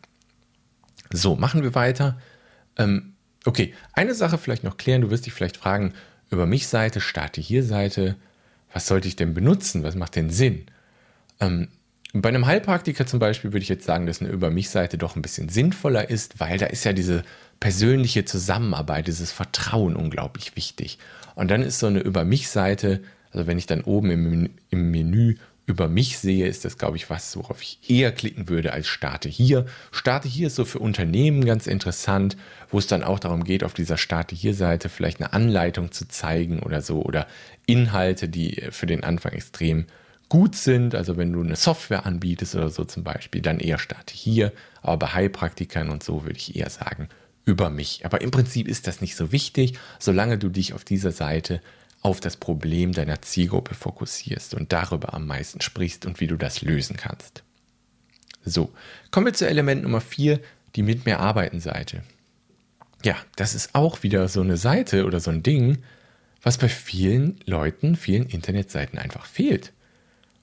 So, 1.11 1.35
machen 1.35 1.63
wir 1.63 1.73
weiter. 1.73 2.19
Ähm, 2.77 3.13
okay, 3.43 3.73
eine 3.93 4.13
Sache 4.13 4.37
vielleicht 4.37 4.63
noch 4.63 4.77
klären. 4.77 5.01
Du 5.01 5.09
wirst 5.09 5.25
dich 5.25 5.33
vielleicht 5.33 5.57
fragen, 5.57 5.93
über 6.29 6.45
mich 6.45 6.67
Seite, 6.67 7.01
starte 7.01 7.41
hier 7.41 7.63
Seite. 7.63 8.15
Was 8.71 8.85
sollte 8.85 9.07
ich 9.07 9.15
denn 9.15 9.33
benutzen? 9.33 9.83
Was 9.83 9.95
macht 9.95 10.15
denn 10.15 10.29
Sinn? 10.29 10.67
Ähm, 11.39 11.69
bei 12.13 12.29
einem 12.29 12.45
Heilpraktiker 12.45 13.07
zum 13.07 13.17
Beispiel 13.17 13.51
würde 13.51 13.63
ich 13.63 13.69
jetzt 13.69 13.85
sagen, 13.85 14.05
dass 14.05 14.21
eine 14.21 14.29
Über 14.29 14.51
mich 14.51 14.69
Seite 14.69 14.99
doch 14.99 15.15
ein 15.15 15.23
bisschen 15.23 15.49
sinnvoller 15.49 16.07
ist, 16.07 16.39
weil 16.39 16.59
da 16.59 16.67
ist 16.67 16.83
ja 16.83 16.93
diese 16.93 17.23
persönliche 17.59 18.25
Zusammenarbeit, 18.25 19.07
dieses 19.07 19.31
Vertrauen 19.31 19.95
unglaublich 19.95 20.55
wichtig. 20.55 20.99
Und 21.33 21.49
dann 21.49 21.63
ist 21.63 21.79
so 21.79 21.87
eine 21.87 22.01
Über 22.01 22.25
mich 22.25 22.49
Seite, 22.49 23.01
also 23.31 23.47
wenn 23.47 23.57
ich 23.57 23.65
dann 23.65 23.81
oben 23.81 24.11
im, 24.11 24.49
im 24.69 24.91
Menü 24.91 25.37
über 25.65 25.87
mich 25.87 26.17
sehe, 26.17 26.47
ist 26.47 26.65
das, 26.65 26.77
glaube 26.77 26.97
ich, 26.97 27.09
was, 27.09 27.37
worauf 27.37 27.61
ich 27.61 27.79
eher 27.87 28.11
klicken 28.11 28.49
würde 28.49 28.73
als 28.73 28.87
Starte 28.87 29.29
hier. 29.29 29.65
Starte 29.91 30.27
hier 30.27 30.47
ist 30.47 30.55
so 30.55 30.65
für 30.65 30.79
Unternehmen 30.79 31.45
ganz 31.45 31.67
interessant, 31.67 32.35
wo 32.69 32.79
es 32.79 32.87
dann 32.87 33.03
auch 33.03 33.19
darum 33.19 33.45
geht, 33.45 33.63
auf 33.63 33.73
dieser 33.73 33.97
Starte 33.97 34.35
hier 34.35 34.53
Seite 34.53 34.89
vielleicht 34.89 35.21
eine 35.21 35.31
Anleitung 35.31 35.91
zu 35.91 36.07
zeigen 36.07 36.59
oder 36.59 36.81
so 36.81 37.01
oder 37.01 37.27
Inhalte, 37.65 38.27
die 38.27 38.61
für 38.71 38.87
den 38.87 39.03
Anfang 39.03 39.31
extrem 39.31 39.85
gut 40.27 40.55
sind. 40.55 40.95
Also 40.95 41.15
wenn 41.15 41.31
du 41.31 41.41
eine 41.41 41.55
Software 41.55 42.05
anbietest 42.05 42.55
oder 42.55 42.69
so 42.69 42.83
zum 42.83 43.03
Beispiel, 43.03 43.41
dann 43.41 43.59
eher 43.59 43.79
Starte 43.79 44.13
hier. 44.13 44.51
Aber 44.81 44.97
bei 44.97 45.13
Heilpraktikern 45.13 45.89
und 45.89 46.03
so 46.03 46.23
würde 46.23 46.37
ich 46.37 46.57
eher 46.57 46.69
sagen, 46.69 47.07
über 47.45 47.69
mich. 47.69 48.05
Aber 48.05 48.21
im 48.21 48.31
Prinzip 48.31 48.67
ist 48.67 48.87
das 48.87 49.01
nicht 49.01 49.15
so 49.15 49.31
wichtig, 49.31 49.77
solange 49.99 50.37
du 50.37 50.49
dich 50.49 50.73
auf 50.73 50.83
dieser 50.83 51.11
Seite 51.11 51.61
auf 52.03 52.19
das 52.19 52.37
Problem 52.37 52.91
deiner 52.91 53.21
Zielgruppe 53.21 53.73
fokussierst 53.73 54.53
und 54.53 54.71
darüber 54.71 55.13
am 55.13 55.25
meisten 55.25 55.61
sprichst 55.61 56.05
und 56.05 56.19
wie 56.19 56.27
du 56.27 56.35
das 56.35 56.61
lösen 56.61 56.97
kannst. 56.97 57.43
So, 58.45 58.71
kommen 59.09 59.25
wir 59.25 59.33
zu 59.33 59.47
Element 59.47 59.83
Nummer 59.83 60.01
4, 60.01 60.39
die 60.75 60.83
mit 60.83 61.05
mir 61.05 61.19
arbeiten 61.19 61.61
Seite. 61.61 62.03
Ja, 63.03 63.15
das 63.37 63.55
ist 63.55 63.73
auch 63.73 64.03
wieder 64.03 64.27
so 64.27 64.41
eine 64.41 64.57
Seite 64.57 65.05
oder 65.05 65.19
so 65.19 65.31
ein 65.31 65.43
Ding, 65.43 65.79
was 66.41 66.57
bei 66.57 66.67
vielen 66.67 67.39
Leuten, 67.45 67.95
vielen 67.95 68.27
Internetseiten 68.27 68.99
einfach 68.99 69.25
fehlt. 69.25 69.71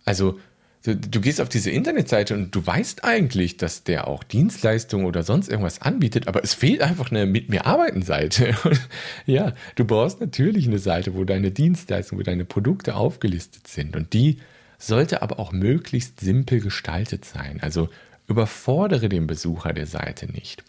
Also 0.07 0.41
Du, 0.83 1.21
gehst 1.21 1.43
auf 1.43 1.51
diese 1.51 1.71
Internetseite 1.71 2.33
und 2.33 2.55
du 2.55 2.67
weißt 2.67 3.05
eigentlich, 3.05 3.59
dass 3.59 3.85
der 3.85 4.09
auch 4.09 4.25
Dienstleistungen 4.25 5.05
oder 5.05 5.23
sonst 5.23 5.51
irgendwas 5.51 5.83
anbietet, 5.83 6.27
aber 6.27 6.43
es 6.43 6.55
fehlt 6.55 6.81
einfach 6.81 7.11
eine 7.11 7.27
Mit 7.27 7.51
mir 7.51 7.67
arbeiten 7.67 8.01
Seite. 8.01 8.55
ja, 9.27 9.53
du 9.75 9.85
brauchst 9.85 10.23
natürlich 10.23 10.67
eine 10.67 10.79
Seite, 10.79 11.15
wo 11.15 11.25
deine 11.25 11.51
Dienstleistungen, 11.51 12.21
wo 12.21 12.25
deine 12.25 12.47
Produkte 12.47 12.95
aufgelistet 12.95 13.69
sind 13.69 13.95
und 13.95 14.15
die 14.15 14.39
sollte 14.79 15.21
aber 15.21 15.39
auch 15.39 15.53
möglichst 15.53 16.21
simpel 16.21 16.61
gestaltet 16.61 17.27
sein. 17.27 17.59
Also 17.61 17.91
überfordere 18.27 19.11
den 19.11 19.27
Besucher 19.27 19.75
der 19.75 19.87
Seite 19.87 20.33
nicht. 20.33 20.65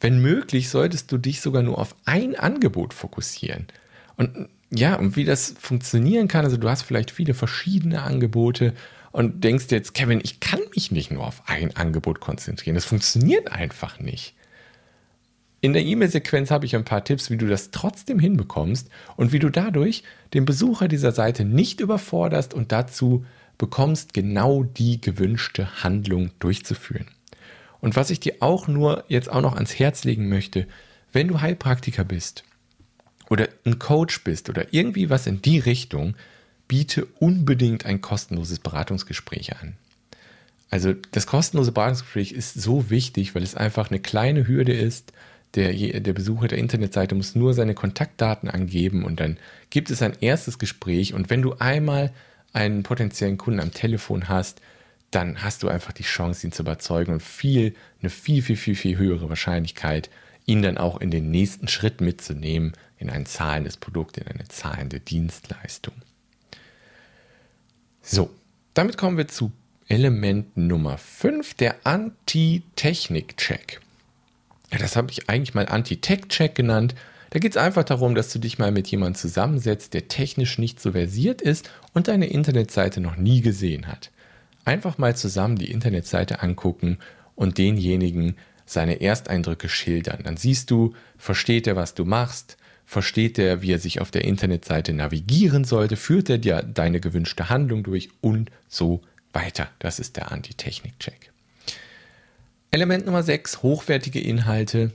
Wenn 0.00 0.20
möglich, 0.20 0.68
solltest 0.68 1.10
du 1.10 1.16
dich 1.16 1.40
sogar 1.40 1.62
nur 1.62 1.78
auf 1.78 1.96
ein 2.04 2.36
Angebot 2.36 2.92
fokussieren. 2.92 3.66
Und 4.16 4.48
ja, 4.70 4.96
und 4.96 5.16
wie 5.16 5.24
das 5.24 5.54
funktionieren 5.58 6.28
kann, 6.28 6.44
also 6.44 6.56
du 6.56 6.68
hast 6.68 6.82
vielleicht 6.82 7.10
viele 7.10 7.34
verschiedene 7.34 8.02
Angebote 8.02 8.74
und 9.16 9.44
denkst 9.44 9.68
jetzt, 9.70 9.94
Kevin, 9.94 10.20
ich 10.22 10.40
kann 10.40 10.60
mich 10.74 10.90
nicht 10.90 11.10
nur 11.10 11.26
auf 11.26 11.42
ein 11.46 11.74
Angebot 11.74 12.20
konzentrieren. 12.20 12.74
Das 12.74 12.84
funktioniert 12.84 13.50
einfach 13.50 13.98
nicht. 13.98 14.34
In 15.62 15.72
der 15.72 15.86
E-Mail-Sequenz 15.86 16.50
habe 16.50 16.66
ich 16.66 16.76
ein 16.76 16.84
paar 16.84 17.02
Tipps, 17.02 17.30
wie 17.30 17.38
du 17.38 17.46
das 17.46 17.70
trotzdem 17.70 18.18
hinbekommst 18.18 18.90
und 19.16 19.32
wie 19.32 19.38
du 19.38 19.48
dadurch 19.48 20.02
den 20.34 20.44
Besucher 20.44 20.86
dieser 20.86 21.12
Seite 21.12 21.46
nicht 21.46 21.80
überforderst 21.80 22.52
und 22.52 22.72
dazu 22.72 23.24
bekommst, 23.56 24.12
genau 24.12 24.64
die 24.64 25.00
gewünschte 25.00 25.82
Handlung 25.82 26.32
durchzuführen. 26.38 27.06
Und 27.80 27.96
was 27.96 28.10
ich 28.10 28.20
dir 28.20 28.34
auch 28.40 28.68
nur 28.68 29.04
jetzt 29.08 29.30
auch 29.30 29.40
noch 29.40 29.54
ans 29.54 29.78
Herz 29.78 30.04
legen 30.04 30.28
möchte, 30.28 30.66
wenn 31.14 31.28
du 31.28 31.40
Heilpraktiker 31.40 32.04
bist 32.04 32.44
oder 33.30 33.48
ein 33.64 33.78
Coach 33.78 34.24
bist 34.24 34.50
oder 34.50 34.74
irgendwie 34.74 35.08
was 35.08 35.26
in 35.26 35.40
die 35.40 35.58
Richtung, 35.58 36.16
biete 36.68 37.06
unbedingt 37.18 37.86
ein 37.86 38.00
kostenloses 38.00 38.58
Beratungsgespräch 38.58 39.56
an. 39.56 39.76
Also 40.70 40.94
das 41.12 41.26
kostenlose 41.26 41.72
Beratungsgespräch 41.72 42.32
ist 42.32 42.54
so 42.54 42.90
wichtig, 42.90 43.34
weil 43.34 43.42
es 43.42 43.54
einfach 43.54 43.90
eine 43.90 44.00
kleine 44.00 44.48
Hürde 44.48 44.72
ist. 44.72 45.12
Der, 45.54 45.72
der 45.72 46.12
Besucher 46.12 46.48
der 46.48 46.58
Internetseite 46.58 47.14
muss 47.14 47.34
nur 47.34 47.54
seine 47.54 47.74
Kontaktdaten 47.74 48.50
angeben 48.50 49.04
und 49.04 49.20
dann 49.20 49.38
gibt 49.70 49.90
es 49.90 50.02
ein 50.02 50.16
erstes 50.20 50.58
Gespräch. 50.58 51.14
Und 51.14 51.30
wenn 51.30 51.40
du 51.40 51.54
einmal 51.54 52.12
einen 52.52 52.82
potenziellen 52.82 53.38
Kunden 53.38 53.60
am 53.60 53.72
Telefon 53.72 54.28
hast, 54.28 54.60
dann 55.10 55.42
hast 55.42 55.62
du 55.62 55.68
einfach 55.68 55.92
die 55.92 56.02
Chance, 56.02 56.46
ihn 56.46 56.52
zu 56.52 56.62
überzeugen 56.62 57.12
und 57.12 57.22
viel, 57.22 57.74
eine 58.00 58.10
viel, 58.10 58.42
viel, 58.42 58.56
viel, 58.56 58.74
viel 58.74 58.98
höhere 58.98 59.28
Wahrscheinlichkeit, 59.28 60.10
ihn 60.46 60.62
dann 60.62 60.78
auch 60.78 61.00
in 61.00 61.10
den 61.10 61.30
nächsten 61.30 61.68
Schritt 61.68 62.00
mitzunehmen, 62.00 62.72
in 62.98 63.08
ein 63.08 63.24
zahlendes 63.24 63.76
Produkt, 63.76 64.18
in 64.18 64.26
eine 64.26 64.48
zahlende 64.48 65.00
Dienstleistung. 65.00 65.94
So, 68.08 68.30
damit 68.72 68.96
kommen 68.96 69.16
wir 69.16 69.26
zu 69.26 69.50
Element 69.88 70.56
Nummer 70.56 70.96
5, 70.96 71.54
der 71.54 71.74
Anti-Technik-Check. 71.82 73.80
Ja, 74.70 74.78
das 74.78 74.94
habe 74.94 75.10
ich 75.10 75.28
eigentlich 75.28 75.54
mal 75.54 75.66
Anti-Tech-Check 75.66 76.54
genannt. 76.54 76.94
Da 77.30 77.40
geht 77.40 77.50
es 77.50 77.56
einfach 77.56 77.82
darum, 77.82 78.14
dass 78.14 78.32
du 78.32 78.38
dich 78.38 78.60
mal 78.60 78.70
mit 78.70 78.86
jemandem 78.86 79.16
zusammensetzt, 79.16 79.92
der 79.92 80.06
technisch 80.06 80.56
nicht 80.56 80.80
so 80.80 80.92
versiert 80.92 81.42
ist 81.42 81.68
und 81.94 82.06
deine 82.06 82.28
Internetseite 82.28 83.00
noch 83.00 83.16
nie 83.16 83.40
gesehen 83.40 83.88
hat. 83.88 84.12
Einfach 84.64 84.98
mal 84.98 85.16
zusammen 85.16 85.56
die 85.56 85.72
Internetseite 85.72 86.42
angucken 86.42 86.98
und 87.34 87.58
denjenigen 87.58 88.36
seine 88.66 89.00
Ersteindrücke 89.00 89.68
schildern. 89.68 90.20
Dann 90.22 90.36
siehst 90.36 90.70
du, 90.70 90.94
versteht 91.18 91.66
er, 91.66 91.74
was 91.74 91.94
du 91.94 92.04
machst, 92.04 92.56
Versteht 92.88 93.36
er, 93.38 93.62
wie 93.62 93.72
er 93.72 93.80
sich 93.80 94.00
auf 94.00 94.12
der 94.12 94.24
Internetseite 94.24 94.92
navigieren 94.92 95.64
sollte? 95.64 95.96
Führt 95.96 96.30
er 96.30 96.38
dir 96.38 96.62
deine 96.62 97.00
gewünschte 97.00 97.50
Handlung 97.50 97.82
durch? 97.82 98.10
Und 98.20 98.50
so 98.68 99.02
weiter. 99.32 99.68
Das 99.80 99.98
ist 99.98 100.16
der 100.16 100.30
Antitechnik-Check. 100.30 101.32
Element 102.70 103.04
Nummer 103.04 103.24
6, 103.24 103.62
hochwertige 103.62 104.20
Inhalte. 104.20 104.92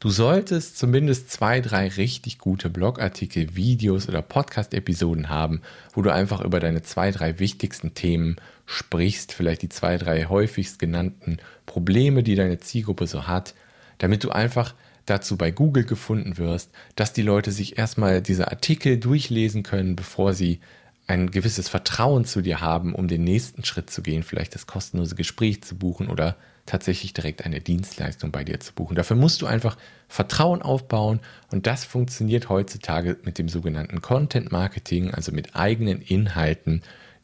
Du 0.00 0.10
solltest 0.10 0.78
zumindest 0.78 1.30
zwei, 1.30 1.60
drei 1.60 1.88
richtig 1.88 2.38
gute 2.38 2.68
Blogartikel, 2.68 3.56
Videos 3.56 4.08
oder 4.08 4.22
Podcast-Episoden 4.22 5.28
haben, 5.28 5.62
wo 5.92 6.02
du 6.02 6.12
einfach 6.12 6.40
über 6.40 6.60
deine 6.60 6.82
zwei, 6.82 7.10
drei 7.10 7.38
wichtigsten 7.38 7.94
Themen 7.94 8.36
sprichst, 8.66 9.32
vielleicht 9.32 9.62
die 9.62 9.68
zwei, 9.68 9.98
drei 9.98 10.24
häufigst 10.24 10.78
genannten 10.78 11.38
Probleme, 11.66 12.22
die 12.22 12.34
deine 12.36 12.58
Zielgruppe 12.58 13.06
so 13.06 13.26
hat, 13.26 13.54
damit 13.98 14.22
du 14.24 14.30
einfach 14.30 14.74
dazu 15.10 15.36
bei 15.36 15.50
Google 15.50 15.84
gefunden 15.84 16.38
wirst, 16.38 16.70
dass 16.96 17.12
die 17.12 17.22
Leute 17.22 17.52
sich 17.52 17.78
erstmal 17.78 18.22
diese 18.22 18.48
Artikel 18.48 18.98
durchlesen 18.98 19.62
können, 19.62 19.96
bevor 19.96 20.34
sie 20.34 20.60
ein 21.06 21.30
gewisses 21.30 21.68
Vertrauen 21.68 22.24
zu 22.24 22.42
dir 22.42 22.60
haben, 22.60 22.94
um 22.94 23.08
den 23.08 23.24
nächsten 23.24 23.64
Schritt 23.64 23.90
zu 23.90 24.02
gehen, 24.02 24.22
vielleicht 24.22 24.54
das 24.54 24.66
kostenlose 24.66 25.14
Gespräch 25.14 25.62
zu 25.62 25.76
buchen 25.76 26.08
oder 26.08 26.36
tatsächlich 26.66 27.14
direkt 27.14 27.46
eine 27.46 27.60
Dienstleistung 27.60 28.30
bei 28.30 28.44
dir 28.44 28.60
zu 28.60 28.74
buchen. 28.74 28.94
Dafür 28.94 29.16
musst 29.16 29.40
du 29.40 29.46
einfach 29.46 29.78
Vertrauen 30.06 30.60
aufbauen 30.60 31.20
und 31.50 31.66
das 31.66 31.86
funktioniert 31.86 32.50
heutzutage 32.50 33.16
mit 33.24 33.38
dem 33.38 33.48
sogenannten 33.48 34.02
Content 34.02 34.52
Marketing, 34.52 35.10
also 35.10 35.32
mit 35.32 35.56
eigenen 35.56 36.02
Inhalten, 36.02 36.82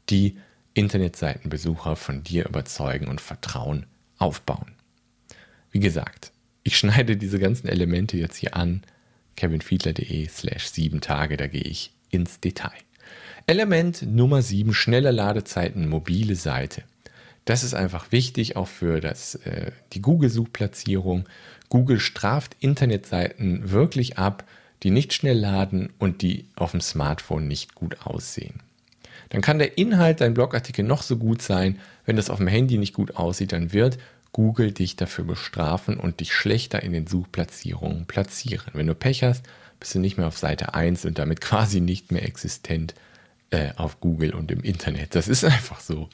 die 0.09 0.39
Internetseitenbesucher 0.73 1.95
von 1.95 2.25
dir 2.25 2.47
überzeugen 2.49 3.07
und 3.07 3.21
Vertrauen 3.21 3.85
aufbauen. 4.19 4.73
Wie 5.71 5.81
gesagt, 5.81 6.33
ich 6.65 6.77
schneide 6.79 7.17
diese 7.17 7.39
ganzen 7.39 7.69
Elemente 7.69 8.17
jetzt 8.17 8.37
hier 8.37 8.57
an, 8.57 8.83
kevinfiedler.de 9.37 10.27
slash 10.29 10.67
sieben 10.67 11.01
Tage, 11.01 11.37
da 11.37 11.47
gehe 11.47 11.63
ich 11.63 11.93
ins 12.11 12.41
Detail. 12.41 12.73
Element 13.47 14.03
Nummer 14.03 14.41
7, 14.41 14.73
schnelle 14.73 15.11
Ladezeiten, 15.11 15.89
mobile 15.89 16.35
Seite. 16.35 16.83
Das 17.45 17.63
ist 17.63 17.75
einfach 17.75 18.11
wichtig, 18.11 18.57
auch 18.57 18.69
für 18.69 19.01
das, 19.01 19.35
äh, 19.35 19.73
die 19.93 20.01
Google-Suchplatzierung. 20.01 21.29
Google 21.69 22.01
straft 22.01 22.57
Internetseiten 22.61 23.71
wirklich 23.71 24.17
ab, 24.17 24.49
die 24.83 24.91
nicht 24.91 25.13
schnell 25.13 25.39
laden 25.39 25.91
und 25.99 26.23
die 26.23 26.47
auf 26.57 26.71
dem 26.71 26.81
Smartphone 26.81 27.47
nicht 27.47 27.75
gut 27.75 28.07
aussehen. 28.07 28.61
Dann 29.29 29.43
kann 29.43 29.59
der 29.59 29.77
Inhalt 29.77 30.23
dein 30.23 30.33
Blogartikel 30.33 30.85
noch 30.85 31.03
so 31.03 31.19
gut 31.19 31.43
sein, 31.43 31.79
wenn 32.07 32.17
das 32.17 32.31
auf 32.31 32.39
dem 32.39 32.47
Handy 32.47 32.79
nicht 32.79 32.95
gut 32.95 33.17
aussieht, 33.17 33.53
dann 33.53 33.73
wird 33.73 33.99
Google 34.35 34.73
dich 34.73 34.97
dafür 34.97 35.25
bestrafen 35.25 35.97
und 35.97 36.19
dich 36.19 36.35
schlechter 36.35 36.83
in 36.83 36.93
den 36.93 37.07
Suchplatzierungen 37.07 38.05
platzieren. 38.07 38.67
Wenn 38.73 38.89
du 38.89 38.95
Pech 38.97 39.23
hast, 39.23 39.47
bist 39.79 39.95
du 39.95 40.01
nicht 40.01 40.19
mehr 40.19 40.27
auf 40.27 40.37
Seite 40.37 40.75
1 40.75 41.05
und 41.05 41.21
damit 41.21 41.41
quasi 41.41 41.81
nicht 41.81 42.11
mehr 42.11 42.25
existent 42.25 42.95
äh, 43.51 43.71
auf 43.77 44.01
Google 44.01 44.35
und 44.35 44.51
im 44.51 44.61
Internet. 44.61 45.15
Das 45.15 45.29
ist 45.29 45.45
einfach 45.45 45.79
so. 45.79 46.09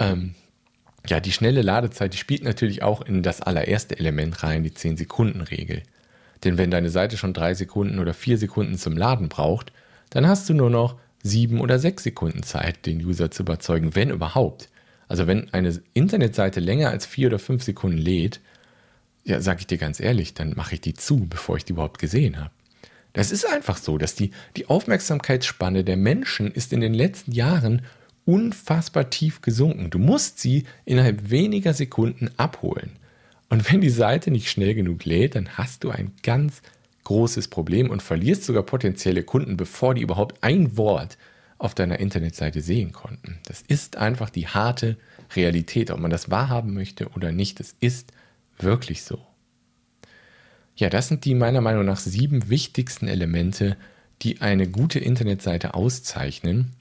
Ähm, 0.00 0.34
ja, 1.06 1.20
die 1.20 1.30
schnelle 1.30 1.62
Ladezeit, 1.62 2.14
die 2.14 2.18
spielt 2.18 2.42
natürlich 2.42 2.82
auch 2.82 3.00
in 3.00 3.22
das 3.22 3.40
allererste 3.40 3.96
Element 3.96 4.42
rein, 4.42 4.64
die 4.64 4.72
10-Sekunden-Regel. 4.72 5.84
Denn 6.42 6.58
wenn 6.58 6.72
deine 6.72 6.90
Seite 6.90 7.16
schon 7.16 7.32
drei 7.32 7.54
Sekunden 7.54 8.00
oder 8.00 8.12
vier 8.12 8.38
Sekunden 8.38 8.76
zum 8.76 8.96
Laden 8.96 9.28
braucht, 9.28 9.72
dann 10.10 10.26
hast 10.26 10.48
du 10.48 10.54
nur 10.54 10.68
noch 10.68 10.98
sieben 11.22 11.60
oder 11.60 11.78
sechs 11.78 12.02
Sekunden 12.02 12.42
Zeit, 12.42 12.86
den 12.86 13.04
User 13.04 13.30
zu 13.30 13.44
überzeugen, 13.44 13.94
wenn 13.94 14.10
überhaupt. 14.10 14.68
Also 15.08 15.26
wenn 15.26 15.52
eine 15.52 15.80
Internetseite 15.94 16.60
länger 16.60 16.90
als 16.90 17.06
vier 17.06 17.28
oder 17.28 17.38
fünf 17.38 17.62
Sekunden 17.62 17.98
lädt, 17.98 18.40
ja, 19.24 19.40
sage 19.40 19.60
ich 19.60 19.66
dir 19.66 19.78
ganz 19.78 20.00
ehrlich, 20.00 20.34
dann 20.34 20.54
mache 20.56 20.74
ich 20.74 20.80
die 20.80 20.94
zu, 20.94 21.26
bevor 21.26 21.56
ich 21.56 21.64
die 21.64 21.72
überhaupt 21.72 21.98
gesehen 21.98 22.38
habe. 22.38 22.50
Das 23.12 23.30
ist 23.30 23.46
einfach 23.46 23.78
so, 23.78 23.98
dass 23.98 24.14
die, 24.14 24.30
die 24.56 24.68
Aufmerksamkeitsspanne 24.68 25.84
der 25.84 25.96
Menschen 25.96 26.50
ist 26.52 26.72
in 26.72 26.80
den 26.80 26.94
letzten 26.94 27.32
Jahren 27.32 27.82
unfassbar 28.26 29.08
tief 29.08 29.40
gesunken. 29.40 29.90
Du 29.90 29.98
musst 29.98 30.38
sie 30.38 30.64
innerhalb 30.84 31.30
weniger 31.30 31.72
Sekunden 31.72 32.30
abholen. 32.36 32.90
Und 33.48 33.72
wenn 33.72 33.80
die 33.80 33.90
Seite 33.90 34.30
nicht 34.30 34.50
schnell 34.50 34.74
genug 34.74 35.04
lädt, 35.04 35.34
dann 35.34 35.56
hast 35.56 35.84
du 35.84 35.90
ein 35.90 36.12
ganz 36.22 36.60
großes 37.04 37.48
Problem 37.48 37.88
und 37.90 38.02
verlierst 38.02 38.44
sogar 38.44 38.64
potenzielle 38.64 39.22
Kunden, 39.22 39.56
bevor 39.56 39.94
die 39.94 40.02
überhaupt 40.02 40.42
ein 40.42 40.76
Wort 40.76 41.16
auf 41.58 41.74
deiner 41.74 41.98
Internetseite 42.00 42.60
sehen 42.60 42.92
konnten. 42.92 43.38
Das 43.46 43.62
ist 43.62 43.96
einfach 43.96 44.30
die 44.30 44.48
harte 44.48 44.96
Realität, 45.34 45.90
ob 45.90 46.00
man 46.00 46.10
das 46.10 46.30
wahrhaben 46.30 46.74
möchte 46.74 47.08
oder 47.10 47.32
nicht. 47.32 47.60
Es 47.60 47.74
ist 47.80 48.12
wirklich 48.58 49.02
so. 49.02 49.24
Ja, 50.76 50.90
das 50.90 51.08
sind 51.08 51.24
die 51.24 51.34
meiner 51.34 51.62
Meinung 51.62 51.86
nach 51.86 51.98
sieben 51.98 52.50
wichtigsten 52.50 53.08
Elemente, 53.08 53.76
die 54.22 54.42
eine 54.42 54.68
gute 54.68 54.98
Internetseite 54.98 55.74
auszeichnen. 55.74 56.72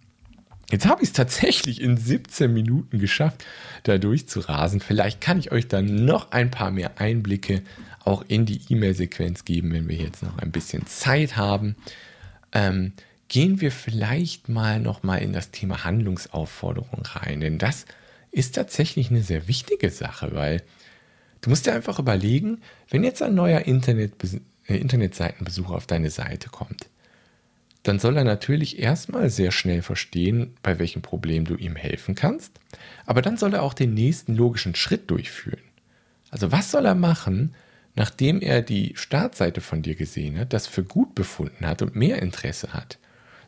Jetzt 0.72 0.88
habe 0.88 1.04
ich 1.04 1.10
es 1.10 1.14
tatsächlich 1.14 1.80
in 1.80 1.96
17 1.96 2.52
Minuten 2.52 3.00
geschafft, 3.00 3.46
da 3.84 3.98
durchzurasen. 3.98 4.82
Vielleicht 4.82 5.22
kann 5.22 5.40
ich 5.40 5.52
euch 5.52 5.68
dann 5.68 6.06
noch 6.06 6.32
ein 6.32 6.52
paar 6.52 6.72
mehr 6.72 7.00
Einblicke 7.00 7.62
auch 8.04 8.24
in 8.28 8.46
die 8.46 8.62
E-Mail-Sequenz 8.70 9.46
geben, 9.46 9.72
wenn 9.74 9.88
wir 9.88 9.98
jetzt 9.98 10.24
noch 10.24 10.38
ein 10.40 10.52
bisschen 10.52 10.86
Zeit 10.88 11.38
haben. 11.38 11.76
Ähm, 12.52 12.94
gehen 13.28 13.62
wir 13.62 13.72
vielleicht 13.72 14.50
mal 14.50 14.80
noch 14.80 15.04
mal 15.04 15.18
in 15.18 15.34
das 15.34 15.52
Thema 15.52 15.84
Handlungsaufforderung 15.84 17.02
rein, 17.04 17.42
denn 17.42 17.58
das 17.58 17.86
ist 18.32 18.56
tatsächlich 18.56 19.10
eine 19.10 19.24
sehr 19.24 19.48
wichtige 19.48 19.90
Sache, 19.90 20.34
weil 20.34 20.62
Du 21.46 21.52
musst 21.52 21.68
dir 21.68 21.76
einfach 21.76 22.00
überlegen, 22.00 22.62
wenn 22.90 23.04
jetzt 23.04 23.22
ein 23.22 23.36
neuer 23.36 23.62
Internet, 23.62 24.14
äh, 24.68 24.78
Internetseitenbesucher 24.78 25.76
auf 25.76 25.86
deine 25.86 26.10
Seite 26.10 26.50
kommt, 26.50 26.90
dann 27.84 28.00
soll 28.00 28.18
er 28.18 28.24
natürlich 28.24 28.80
erstmal 28.80 29.30
sehr 29.30 29.52
schnell 29.52 29.84
verstehen, 29.84 30.56
bei 30.64 30.80
welchem 30.80 31.04
Problem 31.04 31.46
du 31.46 31.56
ihm 31.56 31.76
helfen 31.76 32.16
kannst, 32.16 32.60
aber 33.06 33.22
dann 33.22 33.38
soll 33.38 33.54
er 33.54 33.62
auch 33.62 33.76
den 33.76 33.94
nächsten 33.94 34.36
logischen 34.36 34.74
Schritt 34.74 35.12
durchführen. 35.12 35.62
Also 36.32 36.52
was 36.52 36.72
soll 36.72 36.88
er 36.88 36.96
machen, 36.96 37.54
nachdem 37.94 38.42
er 38.42 38.64
die 38.64 38.94
Startseite 38.96 39.62
von 39.62 39.84
dir 39.84 39.94
gesehen 39.94 40.40
hat, 40.40 40.52
das 40.52 40.66
für 40.66 40.84
gut 40.84 41.14
befunden 41.14 41.68
hat 41.68 41.84
und 41.84 41.96
mehr 41.96 42.24
Interesse 42.24 42.74
hat? 42.74 42.98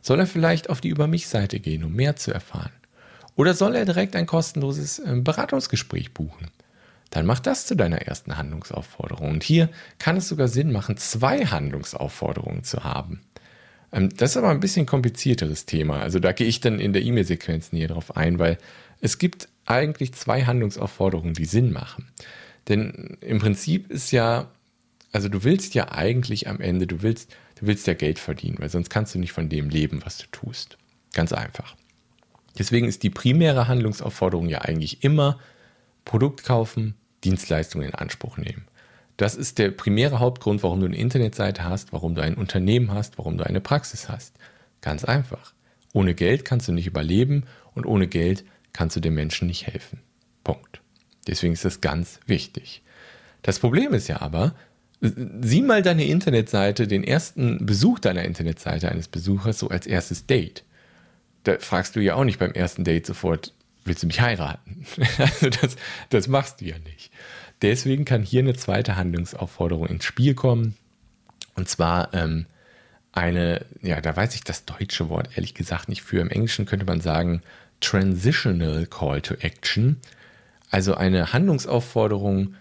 Soll 0.02 0.20
er 0.20 0.26
vielleicht 0.26 0.70
auf 0.70 0.80
die 0.80 0.88
Über 0.88 1.06
mich 1.06 1.28
Seite 1.28 1.60
gehen, 1.60 1.84
um 1.84 1.94
mehr 1.94 2.16
zu 2.16 2.32
erfahren? 2.32 2.72
Oder 3.36 3.54
soll 3.54 3.74
er 3.76 3.84
direkt 3.84 4.16
ein 4.16 4.26
kostenloses 4.26 4.98
ähm, 4.98 5.24
Beratungsgespräch 5.24 6.12
buchen? 6.12 6.48
dann 7.10 7.26
mach 7.26 7.40
das 7.40 7.66
zu 7.66 7.74
deiner 7.74 8.02
ersten 8.02 8.36
Handlungsaufforderung. 8.36 9.30
Und 9.30 9.42
hier 9.42 9.68
kann 9.98 10.16
es 10.16 10.28
sogar 10.28 10.48
Sinn 10.48 10.72
machen, 10.72 10.96
zwei 10.96 11.46
Handlungsaufforderungen 11.46 12.64
zu 12.64 12.84
haben. 12.84 13.20
Ähm, 13.92 14.10
das 14.16 14.32
ist 14.32 14.36
aber 14.36 14.50
ein 14.50 14.60
bisschen 14.60 14.86
komplizierteres 14.86 15.66
Thema. 15.66 16.00
Also 16.00 16.18
da 16.18 16.32
gehe 16.32 16.46
ich 16.46 16.60
dann 16.60 16.80
in 16.80 16.92
der 16.92 17.02
E-Mail-Sequenz 17.02 17.72
näher 17.72 17.88
drauf 17.88 18.16
ein, 18.16 18.38
weil 18.38 18.58
es 19.00 19.18
gibt 19.18 19.48
eigentlich 19.64 20.12
zwei 20.14 20.44
Handlungsaufforderungen, 20.44 21.34
die 21.34 21.44
Sinn 21.44 21.72
machen. 21.72 22.08
Denn 22.68 23.16
im 23.20 23.38
Prinzip 23.38 23.90
ist 23.90 24.10
ja, 24.10 24.50
also 25.12 25.28
du 25.28 25.44
willst 25.44 25.74
ja 25.74 25.90
eigentlich 25.90 26.48
am 26.48 26.60
Ende, 26.60 26.86
du 26.86 27.02
willst, 27.02 27.34
du 27.60 27.66
willst 27.66 27.86
ja 27.86 27.94
Geld 27.94 28.18
verdienen, 28.18 28.58
weil 28.58 28.68
sonst 28.68 28.90
kannst 28.90 29.14
du 29.14 29.18
nicht 29.18 29.32
von 29.32 29.48
dem 29.48 29.68
leben, 29.68 30.00
was 30.04 30.18
du 30.18 30.26
tust. 30.32 30.78
Ganz 31.12 31.32
einfach. 31.32 31.76
Deswegen 32.58 32.88
ist 32.88 33.02
die 33.02 33.10
primäre 33.10 33.68
Handlungsaufforderung 33.68 34.48
ja 34.48 34.62
eigentlich 34.62 35.04
immer, 35.04 35.38
Produkt 36.04 36.44
kaufen, 36.44 36.94
Dienstleistungen 37.24 37.88
in 37.88 37.94
Anspruch 37.94 38.36
nehmen. 38.36 38.66
Das 39.16 39.34
ist 39.34 39.58
der 39.58 39.70
primäre 39.70 40.20
Hauptgrund, 40.20 40.62
warum 40.62 40.80
du 40.80 40.86
eine 40.86 40.96
Internetseite 40.96 41.64
hast, 41.64 41.92
warum 41.92 42.14
du 42.14 42.22
ein 42.22 42.36
Unternehmen 42.36 42.92
hast, 42.92 43.18
warum 43.18 43.36
du 43.36 43.44
eine 43.44 43.60
Praxis 43.60 44.08
hast. 44.08 44.34
Ganz 44.80 45.04
einfach. 45.04 45.54
Ohne 45.92 46.14
Geld 46.14 46.44
kannst 46.44 46.68
du 46.68 46.72
nicht 46.72 46.86
überleben 46.86 47.44
und 47.74 47.84
ohne 47.84 48.06
Geld 48.06 48.44
kannst 48.72 48.94
du 48.94 49.00
den 49.00 49.14
Menschen 49.14 49.48
nicht 49.48 49.66
helfen. 49.66 50.00
Punkt. 50.44 50.80
Deswegen 51.26 51.52
ist 51.52 51.64
das 51.64 51.80
ganz 51.80 52.20
wichtig. 52.26 52.82
Das 53.42 53.58
Problem 53.58 53.92
ist 53.92 54.08
ja 54.08 54.20
aber, 54.20 54.54
sieh 55.00 55.62
mal 55.62 55.82
deine 55.82 56.04
Internetseite, 56.04 56.86
den 56.86 57.04
ersten 57.04 57.64
Besuch 57.64 57.98
deiner 57.98 58.24
Internetseite 58.24 58.90
eines 58.90 59.08
Besuchers 59.08 59.58
so 59.58 59.68
als 59.68 59.86
erstes 59.86 60.26
Date. 60.26 60.64
Da 61.44 61.58
fragst 61.58 61.96
du 61.96 62.00
ja 62.00 62.14
auch 62.14 62.24
nicht 62.24 62.38
beim 62.38 62.52
ersten 62.52 62.84
Date 62.84 63.06
sofort, 63.06 63.52
willst 63.84 64.02
du 64.02 64.06
mich 64.06 64.20
heiraten? 64.20 64.84
also 65.18 65.50
das, 65.50 65.76
das 66.10 66.28
machst 66.28 66.60
du 66.60 66.66
ja 66.66 66.76
nicht. 66.78 67.12
Deswegen 67.62 68.04
kann 68.04 68.22
hier 68.22 68.40
eine 68.40 68.54
zweite 68.54 68.96
Handlungsaufforderung 68.96 69.86
ins 69.86 70.04
Spiel 70.04 70.34
kommen. 70.34 70.76
Und 71.54 71.68
zwar 71.68 72.14
ähm, 72.14 72.46
eine, 73.12 73.64
ja, 73.82 74.00
da 74.00 74.16
weiß 74.16 74.34
ich 74.34 74.44
das 74.44 74.64
deutsche 74.64 75.08
Wort 75.08 75.30
ehrlich 75.34 75.54
gesagt 75.54 75.88
nicht 75.88 76.02
für. 76.02 76.20
Im 76.20 76.30
Englischen 76.30 76.66
könnte 76.66 76.86
man 76.86 77.00
sagen 77.00 77.42
Transitional 77.80 78.86
Call 78.86 79.22
to 79.22 79.34
Action. 79.34 79.96
Also 80.70 80.94
eine 80.94 81.32
Handlungsaufforderung, 81.32 82.54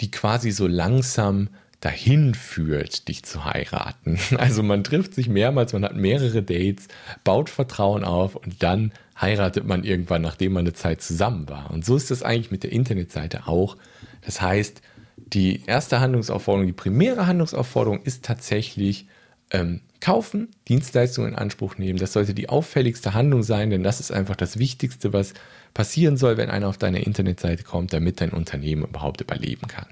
die 0.00 0.10
quasi 0.10 0.50
so 0.50 0.66
langsam 0.66 1.48
dahin 1.84 2.34
führt, 2.34 3.08
dich 3.08 3.24
zu 3.24 3.44
heiraten. 3.44 4.18
Also 4.38 4.62
man 4.62 4.84
trifft 4.84 5.14
sich 5.14 5.28
mehrmals, 5.28 5.72
man 5.72 5.84
hat 5.84 5.94
mehrere 5.96 6.42
Dates, 6.42 6.88
baut 7.24 7.50
Vertrauen 7.50 8.04
auf 8.04 8.36
und 8.36 8.62
dann 8.62 8.92
heiratet 9.20 9.66
man 9.66 9.84
irgendwann, 9.84 10.22
nachdem 10.22 10.54
man 10.54 10.60
eine 10.60 10.72
Zeit 10.72 11.02
zusammen 11.02 11.48
war. 11.48 11.70
Und 11.70 11.84
so 11.84 11.96
ist 11.96 12.10
das 12.10 12.22
eigentlich 12.22 12.50
mit 12.50 12.62
der 12.62 12.72
Internetseite 12.72 13.46
auch. 13.46 13.76
Das 14.22 14.40
heißt, 14.40 14.80
die 15.16 15.62
erste 15.66 16.00
Handlungsaufforderung, 16.00 16.66
die 16.66 16.72
primäre 16.72 17.26
Handlungsaufforderung 17.26 18.02
ist 18.02 18.24
tatsächlich 18.24 19.06
ähm, 19.50 19.80
kaufen, 20.00 20.48
Dienstleistungen 20.68 21.32
in 21.32 21.38
Anspruch 21.38 21.76
nehmen. 21.76 21.98
Das 21.98 22.14
sollte 22.14 22.34
die 22.34 22.48
auffälligste 22.48 23.14
Handlung 23.14 23.42
sein, 23.42 23.70
denn 23.70 23.82
das 23.82 24.00
ist 24.00 24.10
einfach 24.10 24.36
das 24.36 24.58
Wichtigste, 24.58 25.12
was 25.12 25.34
passieren 25.74 26.16
soll, 26.16 26.36
wenn 26.38 26.50
einer 26.50 26.68
auf 26.68 26.78
deine 26.78 27.02
Internetseite 27.02 27.62
kommt, 27.62 27.92
damit 27.92 28.20
dein 28.20 28.30
Unternehmen 28.30 28.84
überhaupt 28.84 29.20
überleben 29.20 29.68
kann. 29.68 29.86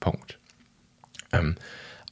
Punkt. 0.00 0.38
Ähm, 1.32 1.56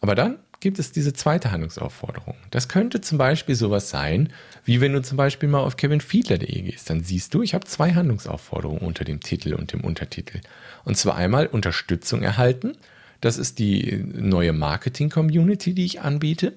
aber 0.01 0.15
dann 0.15 0.39
gibt 0.61 0.79
es 0.79 0.93
diese 0.93 1.13
zweite 1.13 1.51
Handlungsaufforderung. 1.53 2.37
Das 2.51 2.69
könnte 2.69 3.01
zum 3.01 3.19
Beispiel 3.19 3.55
sowas 3.55 3.91
sein, 3.91 4.31
wie 4.65 4.81
wenn 4.81 4.93
du 4.93 5.03
zum 5.03 5.17
Beispiel 5.17 5.49
mal 5.49 5.61
auf 5.61 5.77
kevinfiedler.de 5.77 6.63
gehst. 6.63 6.91
Dann 6.91 7.03
siehst 7.03 7.35
du, 7.35 7.43
ich 7.43 7.55
habe 7.55 7.65
zwei 7.65 7.95
Handlungsaufforderungen 7.95 8.81
unter 8.81 9.05
dem 9.05 9.21
Titel 9.21 9.55
und 9.55 9.73
dem 9.73 9.81
Untertitel. 9.81 10.41
Und 10.85 10.97
zwar 10.97 11.17
einmal 11.17 11.47
Unterstützung 11.47 12.23
erhalten. 12.23 12.77
Das 13.21 13.39
ist 13.39 13.59
die 13.59 14.05
neue 14.15 14.53
Marketing-Community, 14.53 15.75
die 15.75 15.85
ich 15.85 16.01
anbiete, 16.03 16.53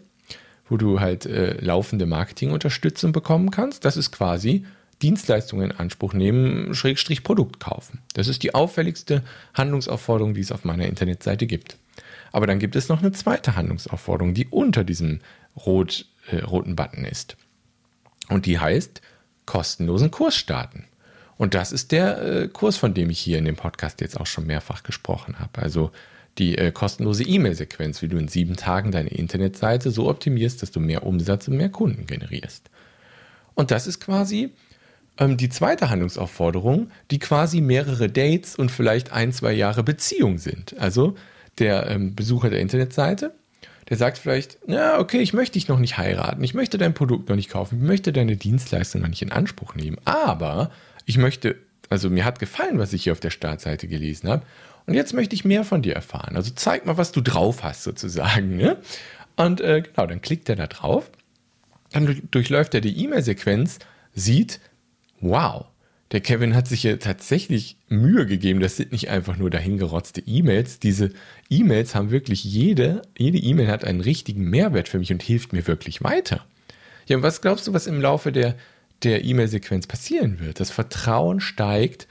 wo 0.70 0.78
du 0.78 1.00
halt 1.00 1.26
äh, 1.26 1.58
laufende 1.60 2.06
Marketing-Unterstützung 2.06 3.14
bekommen 3.14 3.52
kannst. 3.52 3.86
Das 3.86 3.98
ist 3.98 4.12
quasi 4.12 4.66
Dienstleistungen 5.02 5.72
in 5.72 5.78
Anspruch 5.78 6.14
nehmen, 6.14 6.74
Schrägstrich 6.74 7.24
Produkt 7.24 7.60
kaufen. 7.60 8.00
Das 8.14 8.28
ist 8.28 8.44
die 8.44 8.56
auffälligste 8.56 9.24
Handlungsaufforderung, 9.54 10.34
die 10.34 10.42
es 10.42 10.52
auf 10.52 10.64
meiner 10.64 10.88
Internetseite 10.88 11.48
gibt. 11.48 11.78
Aber 12.34 12.48
dann 12.48 12.60
gibt 12.60 12.76
es 12.76 12.90
noch 12.90 13.00
eine 13.00 13.14
zweite 13.14 13.56
Handlungsaufforderung, 13.56 14.34
die 14.34 14.48
unter 14.48 14.84
diesem 14.84 15.22
rot, 15.56 16.08
äh, 16.30 16.40
roten 16.40 16.76
Button 16.76 17.06
ist. 17.06 17.38
Und 18.28 18.46
die 18.46 18.60
heißt 18.60 19.02
kostenlosen 19.46 20.12
Kurs 20.12 20.36
starten. 20.36 20.86
Und 21.38 21.54
das 21.54 21.72
ist 21.72 21.92
der 21.92 22.22
äh, 22.22 22.48
Kurs, 22.48 22.76
von 22.76 22.94
dem 22.94 23.10
ich 23.10 23.20
hier 23.20 23.38
in 23.38 23.46
dem 23.46 23.56
Podcast 23.56 24.02
jetzt 24.02 24.20
auch 24.20 24.26
schon 24.26 24.48
mehrfach 24.48 24.84
gesprochen 24.84 25.40
habe. 25.40 25.62
Also 25.62 25.92
die 26.40 26.58
äh, 26.58 26.72
kostenlose 26.72 27.24
E-Mail-Sequenz, 27.24 28.02
wie 28.02 28.08
du 28.08 28.18
in 28.18 28.28
sieben 28.28 28.56
Tagen 28.56 28.92
deine 28.92 29.10
Internetseite 29.10 29.92
so 29.92 30.10
optimierst, 30.10 30.62
dass 30.62 30.72
du 30.72 30.80
mehr 30.80 31.06
Umsatz 31.06 31.48
und 31.48 31.58
mehr 31.58 31.70
Kunden 31.70 32.08
generierst. 32.08 32.70
Und 33.54 33.70
das 33.70 33.86
ist 33.86 34.00
quasi 34.00 34.52
ähm, 35.20 35.38
die 35.38 35.50
zweite 35.50 35.92
Handlungsaufforderung, 35.92 36.90
die 37.12 37.20
quasi 37.20 37.62
mehrere 37.62 38.10
Dates 38.10 38.56
und 38.56 38.72
vielleicht 38.72 39.12
ein, 39.12 39.32
zwei 39.32 39.54
Jahre 39.54 39.84
Beziehung 39.84 40.40
sind. 40.40 40.76
Also 40.80 41.16
der 41.60 41.90
ähm, 41.90 42.16
Besucher 42.16 42.50
der 42.50 42.60
Internetseite, 42.60 43.34
der 43.90 43.98
sagt 43.98 44.18
vielleicht, 44.18 44.58
ja, 44.68 45.00
okay, 45.00 45.20
ich 45.20 45.34
möchte 45.34 45.54
dich 45.54 45.68
noch 45.68 45.80
nicht 45.80 45.98
heiraten, 45.98 46.44
ich 46.44 46.54
möchte 46.54 46.78
dein 46.78 46.94
Produkt 46.94 47.30
noch 47.30 47.36
nicht 47.36 47.50
kaufen, 47.50 47.80
ich 47.82 47.88
möchte 47.88 48.14
deine 48.14 48.38
Dienstleistung 48.38 49.02
noch 49.02 49.10
nicht 49.10 49.22
in 49.22 49.32
Anspruch 49.32 49.76
nehmen, 49.76 49.98
aber 50.06 50.72
ich 51.06 51.18
möchte, 51.18 51.58
also 51.90 52.10
mir 52.10 52.26
hat 52.26 52.40
gefallen, 52.40 52.80
was 52.80 52.94
ich 52.94 53.04
hier 53.04 53.14
auf 53.14 53.20
der 53.20 53.30
Startseite 53.30 53.88
gelesen 53.88 54.30
habe 54.30 54.44
und 54.86 54.94
jetzt 54.94 55.14
möchte 55.14 55.36
ich 55.36 55.46
mehr 55.46 55.64
von 55.64 55.82
dir 55.82 55.94
erfahren. 55.94 56.36
Also 56.36 56.52
zeig 56.56 56.86
mal, 56.86 56.98
was 56.98 57.12
du 57.12 57.22
drauf 57.22 57.64
hast 57.64 57.84
sozusagen. 57.84 58.58
Ne? 58.58 58.78
Und 59.36 59.62
äh, 59.62 59.82
genau, 59.82 60.08
dann 60.08 60.22
klickt 60.22 60.50
er 60.50 60.56
da 60.56 60.68
drauf, 60.68 61.10
dann 61.92 62.22
durchläuft 62.32 62.74
er 62.74 62.82
die 62.82 63.04
E-Mail-Sequenz, 63.04 63.80
sieht, 64.14 64.60
wow, 65.22 65.66
der 66.14 66.22
Kevin 66.22 66.56
hat 66.56 66.68
sich 66.68 66.84
hier 66.84 67.00
tatsächlich 67.00 67.76
Mühe 67.90 68.28
gegeben. 68.28 68.60
Das 68.60 68.78
sind 68.78 68.92
nicht 68.92 69.10
einfach 69.10 69.36
nur 69.36 69.50
dahingerotzte 69.50 70.22
E-Mails. 70.22 70.78
Diese 70.80 71.10
E-Mails 71.50 71.96
haben 71.96 72.12
wirklich 72.12 72.44
jede, 72.44 73.02
jede 73.18 73.40
E-Mail 73.40 73.68
hat 73.68 73.84
einen 73.84 74.00
richtigen 74.00 74.48
Mehrwert 74.48 74.88
für 74.88 75.00
mich 75.00 75.12
und 75.12 75.24
hilft 75.24 75.54
mir 75.54 75.66
wirklich 75.66 76.04
weiter. 76.04 76.46
Ja, 77.08 77.18
und 77.18 77.24
was 77.24 77.42
glaubst 77.42 77.68
du, 77.68 77.74
was 77.74 77.88
im 77.88 78.00
Laufe 78.00 78.32
der, 78.32 78.56
der 79.02 79.26
E-Mail-Sequenz 79.26 79.88
passieren 79.88 80.40
wird? 80.40 80.60
Das 80.60 80.70
Vertrauen 80.70 81.40
steigt 81.40 82.08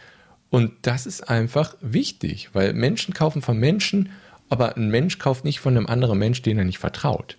und 0.51 0.73
das 0.83 1.07
ist 1.07 1.29
einfach 1.29 1.77
wichtig, 1.81 2.51
weil 2.55 2.73
Menschen 2.75 3.15
kaufen 3.15 3.41
von 3.41 3.57
Menschen, 3.57 4.11
aber 4.49 4.77
ein 4.77 4.91
Mensch 4.91 5.21
kauft 5.21 5.45
nicht 5.45 5.61
von 5.61 5.77
einem 5.77 5.87
anderen 5.87 6.19
Mensch, 6.19 6.43
den 6.43 6.59
er 6.59 6.65
nicht 6.65 6.79
vertraut. 6.79 7.39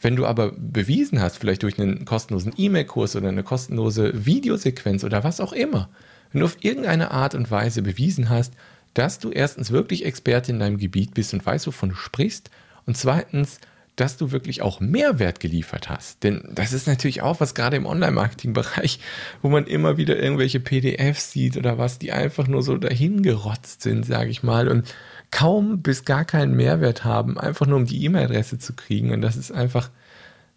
Wenn 0.00 0.16
du 0.16 0.26
aber 0.26 0.52
bewiesen 0.56 1.20
hast, 1.20 1.38
vielleicht 1.38 1.62
durch 1.62 1.78
einen 1.80 2.04
kostenlosen 2.04 2.52
E-Mail-Kurs 2.56 3.16
oder 3.16 3.28
eine 3.28 3.42
kostenlose 3.42 4.26
Videosequenz 4.26 5.04
oder 5.04 5.24
was 5.24 5.40
auch 5.40 5.52
immer, 5.52 5.88
wenn 6.32 6.40
du 6.40 6.46
auf 6.46 6.58
irgendeine 6.60 7.12
Art 7.12 7.34
und 7.34 7.50
Weise 7.50 7.82
bewiesen 7.82 8.28
hast, 8.28 8.54
dass 8.94 9.18
du 9.18 9.30
erstens 9.30 9.70
wirklich 9.70 10.04
Experte 10.04 10.52
in 10.52 10.58
deinem 10.58 10.78
Gebiet 10.78 11.14
bist 11.14 11.32
und 11.34 11.44
weißt, 11.44 11.66
wovon 11.66 11.90
du 11.90 11.94
sprichst, 11.94 12.50
und 12.86 12.96
zweitens, 12.96 13.58
dass 13.96 14.18
du 14.18 14.30
wirklich 14.30 14.60
auch 14.60 14.78
Mehrwert 14.78 15.40
geliefert 15.40 15.88
hast. 15.88 16.22
Denn 16.22 16.46
das 16.52 16.74
ist 16.74 16.86
natürlich 16.86 17.22
auch 17.22 17.40
was 17.40 17.54
gerade 17.54 17.76
im 17.76 17.86
Online-Marketing-Bereich, 17.86 19.00
wo 19.42 19.48
man 19.48 19.66
immer 19.66 19.96
wieder 19.96 20.18
irgendwelche 20.18 20.60
PDFs 20.60 21.32
sieht 21.32 21.56
oder 21.56 21.78
was, 21.78 21.98
die 21.98 22.12
einfach 22.12 22.46
nur 22.46 22.62
so 22.62 22.76
dahingerotzt 22.76 23.82
sind, 23.82 24.04
sage 24.04 24.30
ich 24.30 24.42
mal. 24.42 24.68
Und 24.68 24.94
kaum 25.30 25.80
bis 25.80 26.04
gar 26.04 26.26
keinen 26.26 26.54
Mehrwert 26.54 27.04
haben, 27.04 27.38
einfach 27.38 27.66
nur 27.66 27.78
um 27.78 27.86
die 27.86 28.04
E-Mail-Adresse 28.04 28.58
zu 28.58 28.74
kriegen. 28.74 29.12
Und 29.12 29.22
das 29.22 29.36
ist 29.36 29.50
einfach, 29.50 29.90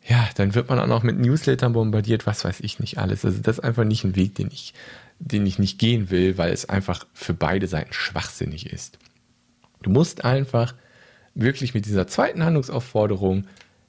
ja, 0.05 0.27
dann 0.35 0.53
wird 0.53 0.69
man 0.69 0.79
auch 0.79 0.87
noch 0.87 1.03
mit 1.03 1.17
Newslettern 1.17 1.73
bombardiert, 1.73 2.27
was 2.27 2.43
weiß 2.43 2.59
ich 2.59 2.79
nicht 2.79 2.97
alles. 2.97 3.23
Also 3.23 3.39
das 3.41 3.59
ist 3.59 3.63
einfach 3.63 3.85
nicht 3.85 4.03
ein 4.03 4.17
Weg, 4.17 4.35
den 4.35 4.47
ich, 4.47 4.73
den 5.19 5.45
ich 5.45 5.59
nicht 5.59 5.79
gehen 5.79 6.09
will, 6.09 6.37
weil 6.37 6.51
es 6.51 6.67
einfach 6.67 7.07
für 7.13 7.33
beide 7.33 7.67
Seiten 7.67 7.93
schwachsinnig 7.93 8.71
ist. 8.71 8.99
Du 9.81 9.89
musst 9.89 10.25
einfach 10.25 10.73
wirklich 11.41 11.73
mit 11.73 11.85
dieser 11.85 12.07
zweiten 12.07 12.43
Handlungsaufforderung 12.43 13.45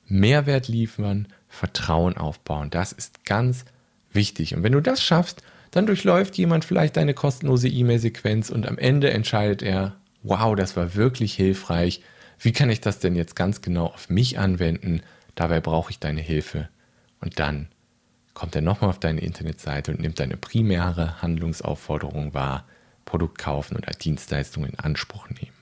Mehrwert 0.07 0.69
liefern, 0.69 1.29
Vertrauen 1.49 2.17
aufbauen. 2.17 2.71
Das 2.71 2.93
ist 2.93 3.25
ganz 3.25 3.65
wichtig. 4.13 4.55
Und 4.55 4.63
wenn 4.63 4.73
du 4.73 4.81
das 4.81 5.03
schaffst, 5.03 5.43
dann 5.71 5.87
durchläuft 5.87 6.37
jemand 6.37 6.65
vielleicht 6.65 6.97
deine 6.97 7.15
kostenlose 7.15 7.69
E-Mail-Sequenz 7.69 8.51
und 8.51 8.67
am 8.67 8.77
Ende 8.77 9.11
entscheidet 9.11 9.63
er, 9.63 9.97
wow, 10.23 10.57
das 10.57 10.77
war 10.77 10.95
wirklich 10.95 11.35
hilfreich. 11.35 12.03
Wie 12.39 12.53
kann 12.53 12.71
ich 12.71 12.81
das 12.81 12.99
denn 12.99 13.15
jetzt 13.15 13.37
ganz 13.37 13.63
genau 13.63 13.87
auf 13.87 14.09
mich 14.09 14.39
anwenden? 14.39 15.03
Dabei 15.35 15.61
brauche 15.61 15.91
ich 15.91 15.99
deine 15.99 16.21
Hilfe. 16.21 16.69
Und 17.21 17.39
dann 17.39 17.69
kommt 18.35 18.57
er 18.57 18.63
nochmal 18.63 18.91
auf 18.91 18.99
deine 18.99 19.21
Internetseite 19.21 19.93
und 19.93 20.01
nimmt 20.01 20.19
deine 20.19 20.37
primäre 20.37 21.23
Handlungsaufforderung 21.23 22.35
wahr, 22.35 22.67
Produkt 23.05 23.39
kaufen 23.39 23.77
oder 23.77 23.93
Dienstleistungen 23.93 24.71
in 24.71 24.79
Anspruch 24.79 25.29
nehmen. 25.29 25.60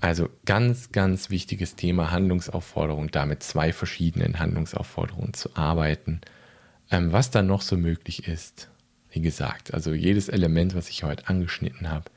Also 0.00 0.28
ganz, 0.44 0.92
ganz 0.92 1.30
wichtiges 1.30 1.74
Thema 1.74 2.10
Handlungsaufforderung, 2.10 3.10
da 3.10 3.26
mit 3.26 3.42
zwei 3.42 3.72
verschiedenen 3.72 4.38
Handlungsaufforderungen 4.38 5.34
zu 5.34 5.56
arbeiten. 5.56 6.20
Ähm, 6.90 7.12
was 7.12 7.30
dann 7.30 7.46
noch 7.46 7.62
so 7.62 7.76
möglich 7.76 8.28
ist, 8.28 8.68
wie 9.10 9.20
gesagt, 9.20 9.72
also 9.72 9.92
jedes 9.92 10.28
Element, 10.28 10.74
was 10.74 10.88
ich 10.90 11.02
heute 11.02 11.28
angeschnitten 11.28 11.90
habe, 11.90 12.10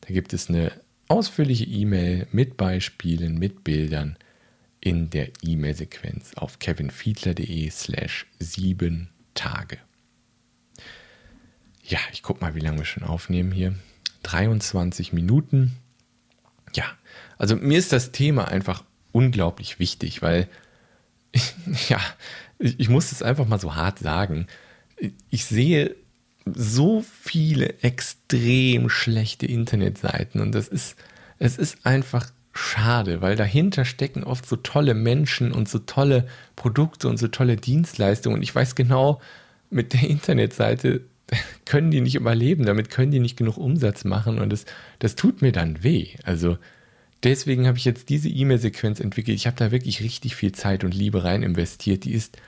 da 0.00 0.12
gibt 0.12 0.32
es 0.32 0.48
eine 0.48 0.72
ausführliche 1.08 1.64
E-Mail 1.64 2.26
mit 2.32 2.56
Beispielen, 2.56 3.38
mit 3.38 3.64
Bildern 3.64 4.16
in 4.80 5.10
der 5.10 5.30
E-Mail-Sequenz 5.42 6.34
auf 6.34 6.58
kevinfiedler.de 6.58 7.70
slash 7.70 8.26
sieben 8.40 9.10
Tage. 9.34 9.78
Ja, 11.84 11.98
ich 12.12 12.22
gucke 12.22 12.40
mal, 12.40 12.54
wie 12.54 12.60
lange 12.60 12.78
wir 12.78 12.84
schon 12.84 13.04
aufnehmen 13.04 13.52
hier. 13.52 13.74
23 14.24 15.12
Minuten. 15.12 15.76
Ja, 16.74 16.84
also 17.38 17.56
mir 17.56 17.78
ist 17.78 17.92
das 17.92 18.12
Thema 18.12 18.48
einfach 18.48 18.84
unglaublich 19.12 19.78
wichtig, 19.78 20.22
weil, 20.22 20.48
ja, 21.88 22.00
ich, 22.58 22.80
ich 22.80 22.88
muss 22.88 23.12
es 23.12 23.22
einfach 23.22 23.46
mal 23.46 23.60
so 23.60 23.74
hart 23.74 23.98
sagen. 23.98 24.46
Ich 25.30 25.44
sehe 25.44 25.96
so 26.44 27.02
viele 27.02 27.80
extrem 27.82 28.88
schlechte 28.88 29.46
Internetseiten 29.46 30.40
und 30.40 30.52
das 30.54 30.68
ist, 30.68 30.96
es 31.38 31.56
ist 31.56 31.86
einfach 31.86 32.30
schade, 32.52 33.22
weil 33.22 33.36
dahinter 33.36 33.84
stecken 33.84 34.24
oft 34.24 34.46
so 34.46 34.56
tolle 34.56 34.94
Menschen 34.94 35.52
und 35.52 35.68
so 35.68 35.78
tolle 35.78 36.26
Produkte 36.56 37.08
und 37.08 37.16
so 37.18 37.28
tolle 37.28 37.56
Dienstleistungen 37.56 38.36
und 38.36 38.42
ich 38.42 38.54
weiß 38.54 38.74
genau, 38.74 39.20
mit 39.70 39.94
der 39.94 40.02
Internetseite 40.02 41.02
können 41.64 41.90
die 41.90 42.00
nicht 42.00 42.14
überleben, 42.14 42.64
damit 42.64 42.90
können 42.90 43.12
die 43.12 43.20
nicht 43.20 43.36
genug 43.36 43.56
Umsatz 43.56 44.04
machen 44.04 44.38
und 44.38 44.50
das, 44.50 44.64
das 44.98 45.16
tut 45.16 45.42
mir 45.42 45.52
dann 45.52 45.82
weh. 45.82 46.08
Also 46.24 46.58
deswegen 47.22 47.66
habe 47.66 47.78
ich 47.78 47.84
jetzt 47.84 48.08
diese 48.08 48.28
E-Mail-Sequenz 48.28 49.00
entwickelt. 49.00 49.36
Ich 49.36 49.46
habe 49.46 49.56
da 49.56 49.70
wirklich 49.70 50.02
richtig 50.02 50.36
viel 50.36 50.52
Zeit 50.52 50.84
und 50.84 50.94
Liebe 50.94 51.24
rein 51.24 51.42
investiert. 51.42 52.04
Die 52.04 52.12
ist 52.12 52.38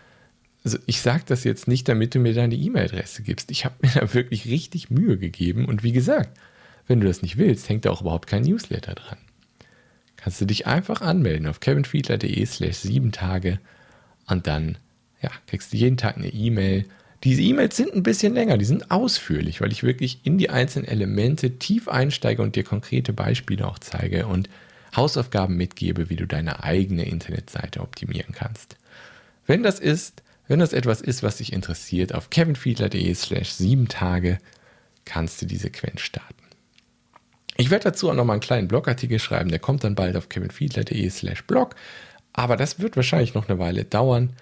also 0.64 0.78
ich 0.86 1.02
sage 1.02 1.24
das 1.26 1.44
jetzt 1.44 1.68
nicht, 1.68 1.88
damit 1.88 2.14
du 2.14 2.18
mir 2.18 2.32
deine 2.32 2.54
E-Mail-Adresse 2.54 3.22
gibst. 3.22 3.50
Ich 3.50 3.64
habe 3.64 3.74
mir 3.82 3.90
da 3.94 4.14
wirklich 4.14 4.46
richtig 4.46 4.90
Mühe 4.90 5.18
gegeben. 5.18 5.66
Und 5.66 5.82
wie 5.82 5.92
gesagt, 5.92 6.38
wenn 6.86 7.00
du 7.00 7.06
das 7.06 7.22
nicht 7.22 7.36
willst, 7.36 7.68
hängt 7.68 7.84
da 7.84 7.90
auch 7.90 8.00
überhaupt 8.00 8.26
kein 8.26 8.42
Newsletter 8.42 8.94
dran. 8.94 9.18
Kannst 10.16 10.40
du 10.40 10.46
dich 10.46 10.66
einfach 10.66 11.02
anmelden 11.02 11.46
auf 11.46 11.60
kevinfiedler.de 11.60 12.46
slash 12.46 12.76
sieben 12.76 13.12
Tage 13.12 13.60
und 14.26 14.46
dann 14.46 14.78
ja, 15.20 15.30
kriegst 15.46 15.72
du 15.72 15.76
jeden 15.76 15.98
Tag 15.98 16.16
eine 16.16 16.28
E-Mail. 16.28 16.86
Diese 17.24 17.40
E-Mails 17.40 17.74
sind 17.74 17.94
ein 17.94 18.02
bisschen 18.02 18.34
länger, 18.34 18.58
die 18.58 18.66
sind 18.66 18.90
ausführlich, 18.90 19.62
weil 19.62 19.72
ich 19.72 19.82
wirklich 19.82 20.20
in 20.24 20.36
die 20.36 20.50
einzelnen 20.50 20.86
Elemente 20.86 21.58
tief 21.58 21.88
einsteige 21.88 22.42
und 22.42 22.54
dir 22.54 22.64
konkrete 22.64 23.14
Beispiele 23.14 23.66
auch 23.66 23.78
zeige 23.78 24.26
und 24.26 24.50
Hausaufgaben 24.94 25.56
mitgebe, 25.56 26.10
wie 26.10 26.16
du 26.16 26.26
deine 26.26 26.62
eigene 26.62 27.06
Internetseite 27.06 27.80
optimieren 27.80 28.34
kannst. 28.34 28.76
Wenn 29.46 29.62
das 29.62 29.80
ist, 29.80 30.22
wenn 30.48 30.58
das 30.58 30.74
etwas 30.74 31.00
ist, 31.00 31.22
was 31.22 31.38
dich 31.38 31.54
interessiert, 31.54 32.14
auf 32.14 32.28
kevinfiedler.de 32.28 33.14
slash 33.14 33.50
sieben 33.52 33.88
Tage 33.88 34.38
kannst 35.06 35.40
du 35.40 35.46
die 35.46 35.56
Sequenz 35.56 36.02
starten. 36.02 36.34
Ich 37.56 37.70
werde 37.70 37.84
dazu 37.84 38.10
auch 38.10 38.14
nochmal 38.14 38.34
einen 38.34 38.40
kleinen 38.42 38.68
Blogartikel 38.68 39.18
schreiben, 39.18 39.48
der 39.50 39.60
kommt 39.60 39.82
dann 39.82 39.94
bald 39.94 40.16
auf 40.16 40.28
kevinfiedler.de 40.28 41.08
slash 41.08 41.44
blog, 41.44 41.74
aber 42.34 42.58
das 42.58 42.80
wird 42.80 42.96
wahrscheinlich 42.96 43.32
noch 43.32 43.48
eine 43.48 43.58
Weile 43.58 43.84
dauern. 43.84 44.36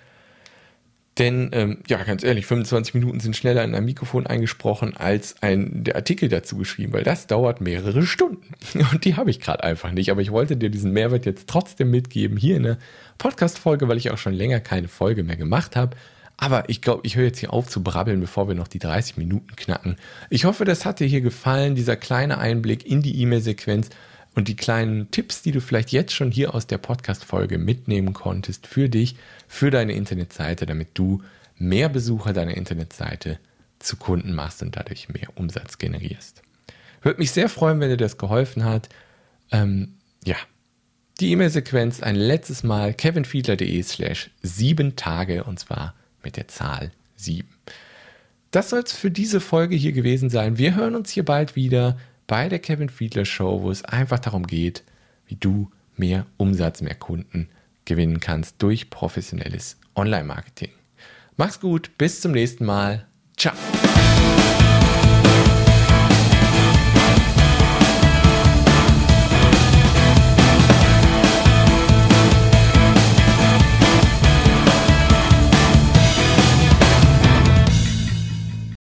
Denn, 1.19 1.51
ähm, 1.53 1.79
ja, 1.89 2.03
ganz 2.03 2.25
ehrlich, 2.25 2.47
25 2.47 2.95
Minuten 2.95 3.21
sind 3.21 3.37
schneller 3.37 3.63
in 3.65 3.75
ein 3.75 3.85
Mikrofon 3.85 4.27
eingesprochen 4.27 4.97
als 4.97 5.35
ein, 5.43 5.85
der 5.85 5.97
Artikel 5.97 6.31
dazu 6.31 6.57
geschrieben, 6.57 6.95
weil 6.95 7.03
das 7.03 7.27
dauert 7.27 7.61
mehrere 7.61 8.05
Stunden. 8.07 8.55
Und 8.93 9.05
die 9.05 9.17
habe 9.17 9.29
ich 9.29 9.39
gerade 9.39 9.63
einfach 9.63 9.91
nicht. 9.91 10.11
Aber 10.11 10.23
ich 10.23 10.33
wollte 10.33 10.57
dir 10.57 10.71
diesen 10.71 10.93
Mehrwert 10.93 11.27
jetzt 11.27 11.49
trotzdem 11.49 11.91
mitgeben, 11.91 12.39
hier 12.39 12.57
in 12.57 12.63
der 12.63 12.79
Podcast-Folge, 13.19 13.89
weil 13.89 13.99
ich 13.99 14.11
auch 14.11 14.19
schon 14.19 14.33
länger 14.33 14.61
keine 14.61 14.89
Folge 14.89 15.23
mehr 15.23 15.37
gemacht 15.37 15.77
habe. 15.77 15.97
Aber 16.39 16.69
ich 16.71 16.81
glaube, 16.81 17.03
ich 17.05 17.17
höre 17.17 17.27
jetzt 17.27 17.39
hier 17.39 17.53
auf 17.53 17.69
zu 17.69 17.83
brabbeln, 17.83 18.19
bevor 18.19 18.49
wir 18.49 18.55
noch 18.55 18.67
die 18.67 18.79
30 18.79 19.19
Minuten 19.19 19.55
knacken. 19.55 19.97
Ich 20.31 20.47
hoffe, 20.47 20.65
das 20.65 20.87
hat 20.87 20.99
dir 20.99 21.07
hier 21.07 21.21
gefallen, 21.21 21.75
dieser 21.75 21.97
kleine 21.97 22.39
Einblick 22.39 22.87
in 22.87 23.03
die 23.03 23.21
E-Mail-Sequenz 23.21 23.91
und 24.35 24.49
die 24.49 24.57
kleinen 24.57 25.11
Tipps, 25.11 25.43
die 25.43 25.53
du 25.53 25.61
vielleicht 25.61 25.93
jetzt 25.93 26.13
schon 26.13 26.31
hier 26.31 26.55
aus 26.55 26.67
der 26.67 26.79
Podcast-Folge 26.79 27.59
mitnehmen 27.59 28.13
konntest 28.15 28.67
für 28.67 28.89
dich, 28.89 29.17
für 29.47 29.71
deine 29.71 29.93
Internetseite, 29.93 30.67
damit 30.67 30.89
du 30.95 31.23
mehr 31.57 31.89
Besucher 31.89 32.33
deiner 32.33 32.57
Internetseite 32.57 33.39
zu 33.79 33.97
Kunden 33.97 34.35
machst 34.35 34.63
und 34.63 34.77
dadurch 34.77 35.09
mehr 35.09 35.29
Umsatz 35.35 35.79
generierst. 35.79 36.43
Würde 37.03 37.19
mich 37.19 37.33
sehr 37.33 37.49
freuen, 37.49 37.81
wenn 37.81 37.91
dir 37.91 37.97
das 37.97 38.17
geholfen 38.17 38.65
hat. 38.65 38.89
Ähm, 39.51 39.95
ja, 40.25 40.37
die 41.21 41.33
E-Mail-Sequenz 41.33 42.03
ein 42.03 42.17
letztes 42.17 42.63
Mal 42.63 42.95
kevinfiedler.de 42.95 43.83
slash 43.83 44.31
sieben 44.43 44.97
Tage 44.97 45.45
und 45.45 45.59
zwar 45.59 45.95
mit 46.23 46.37
der 46.37 46.49
Zahl 46.49 46.91
sieben. 47.17 47.51
Das 48.51 48.71
soll 48.71 48.81
es 48.81 48.93
für 48.93 49.11
diese 49.11 49.41
Folge 49.41 49.75
hier 49.77 49.93
gewesen 49.93 50.31
sein. 50.31 50.59
Wir 50.59 50.75
hören 50.75 50.95
uns 50.95 51.11
hier 51.11 51.25
bald 51.25 51.57
wieder 51.57 51.99
bei 52.33 52.49
der 52.49 52.61
Kevin 52.61 52.89
Fiedler 52.89 53.27
Show, 53.27 53.61
wo 53.61 53.71
es 53.71 53.85
einfach 53.85 54.19
darum 54.19 54.47
geht, 54.47 54.85
wie 55.27 55.37
du 55.37 55.71
mehr 55.99 56.25
Umsatz, 56.39 56.81
mehr 56.81 56.95
Kunden 56.95 57.51
gewinnen 57.85 58.21
kannst 58.21 58.63
durch 58.63 58.89
professionelles 58.89 59.77
Online-Marketing. 59.97 60.71
Mach's 61.37 61.61
gut, 61.61 61.91
bis 61.99 62.23
zum 62.23 62.33
nächsten 62.33 62.65
Mal. 62.65 63.07
Ciao. 63.37 63.53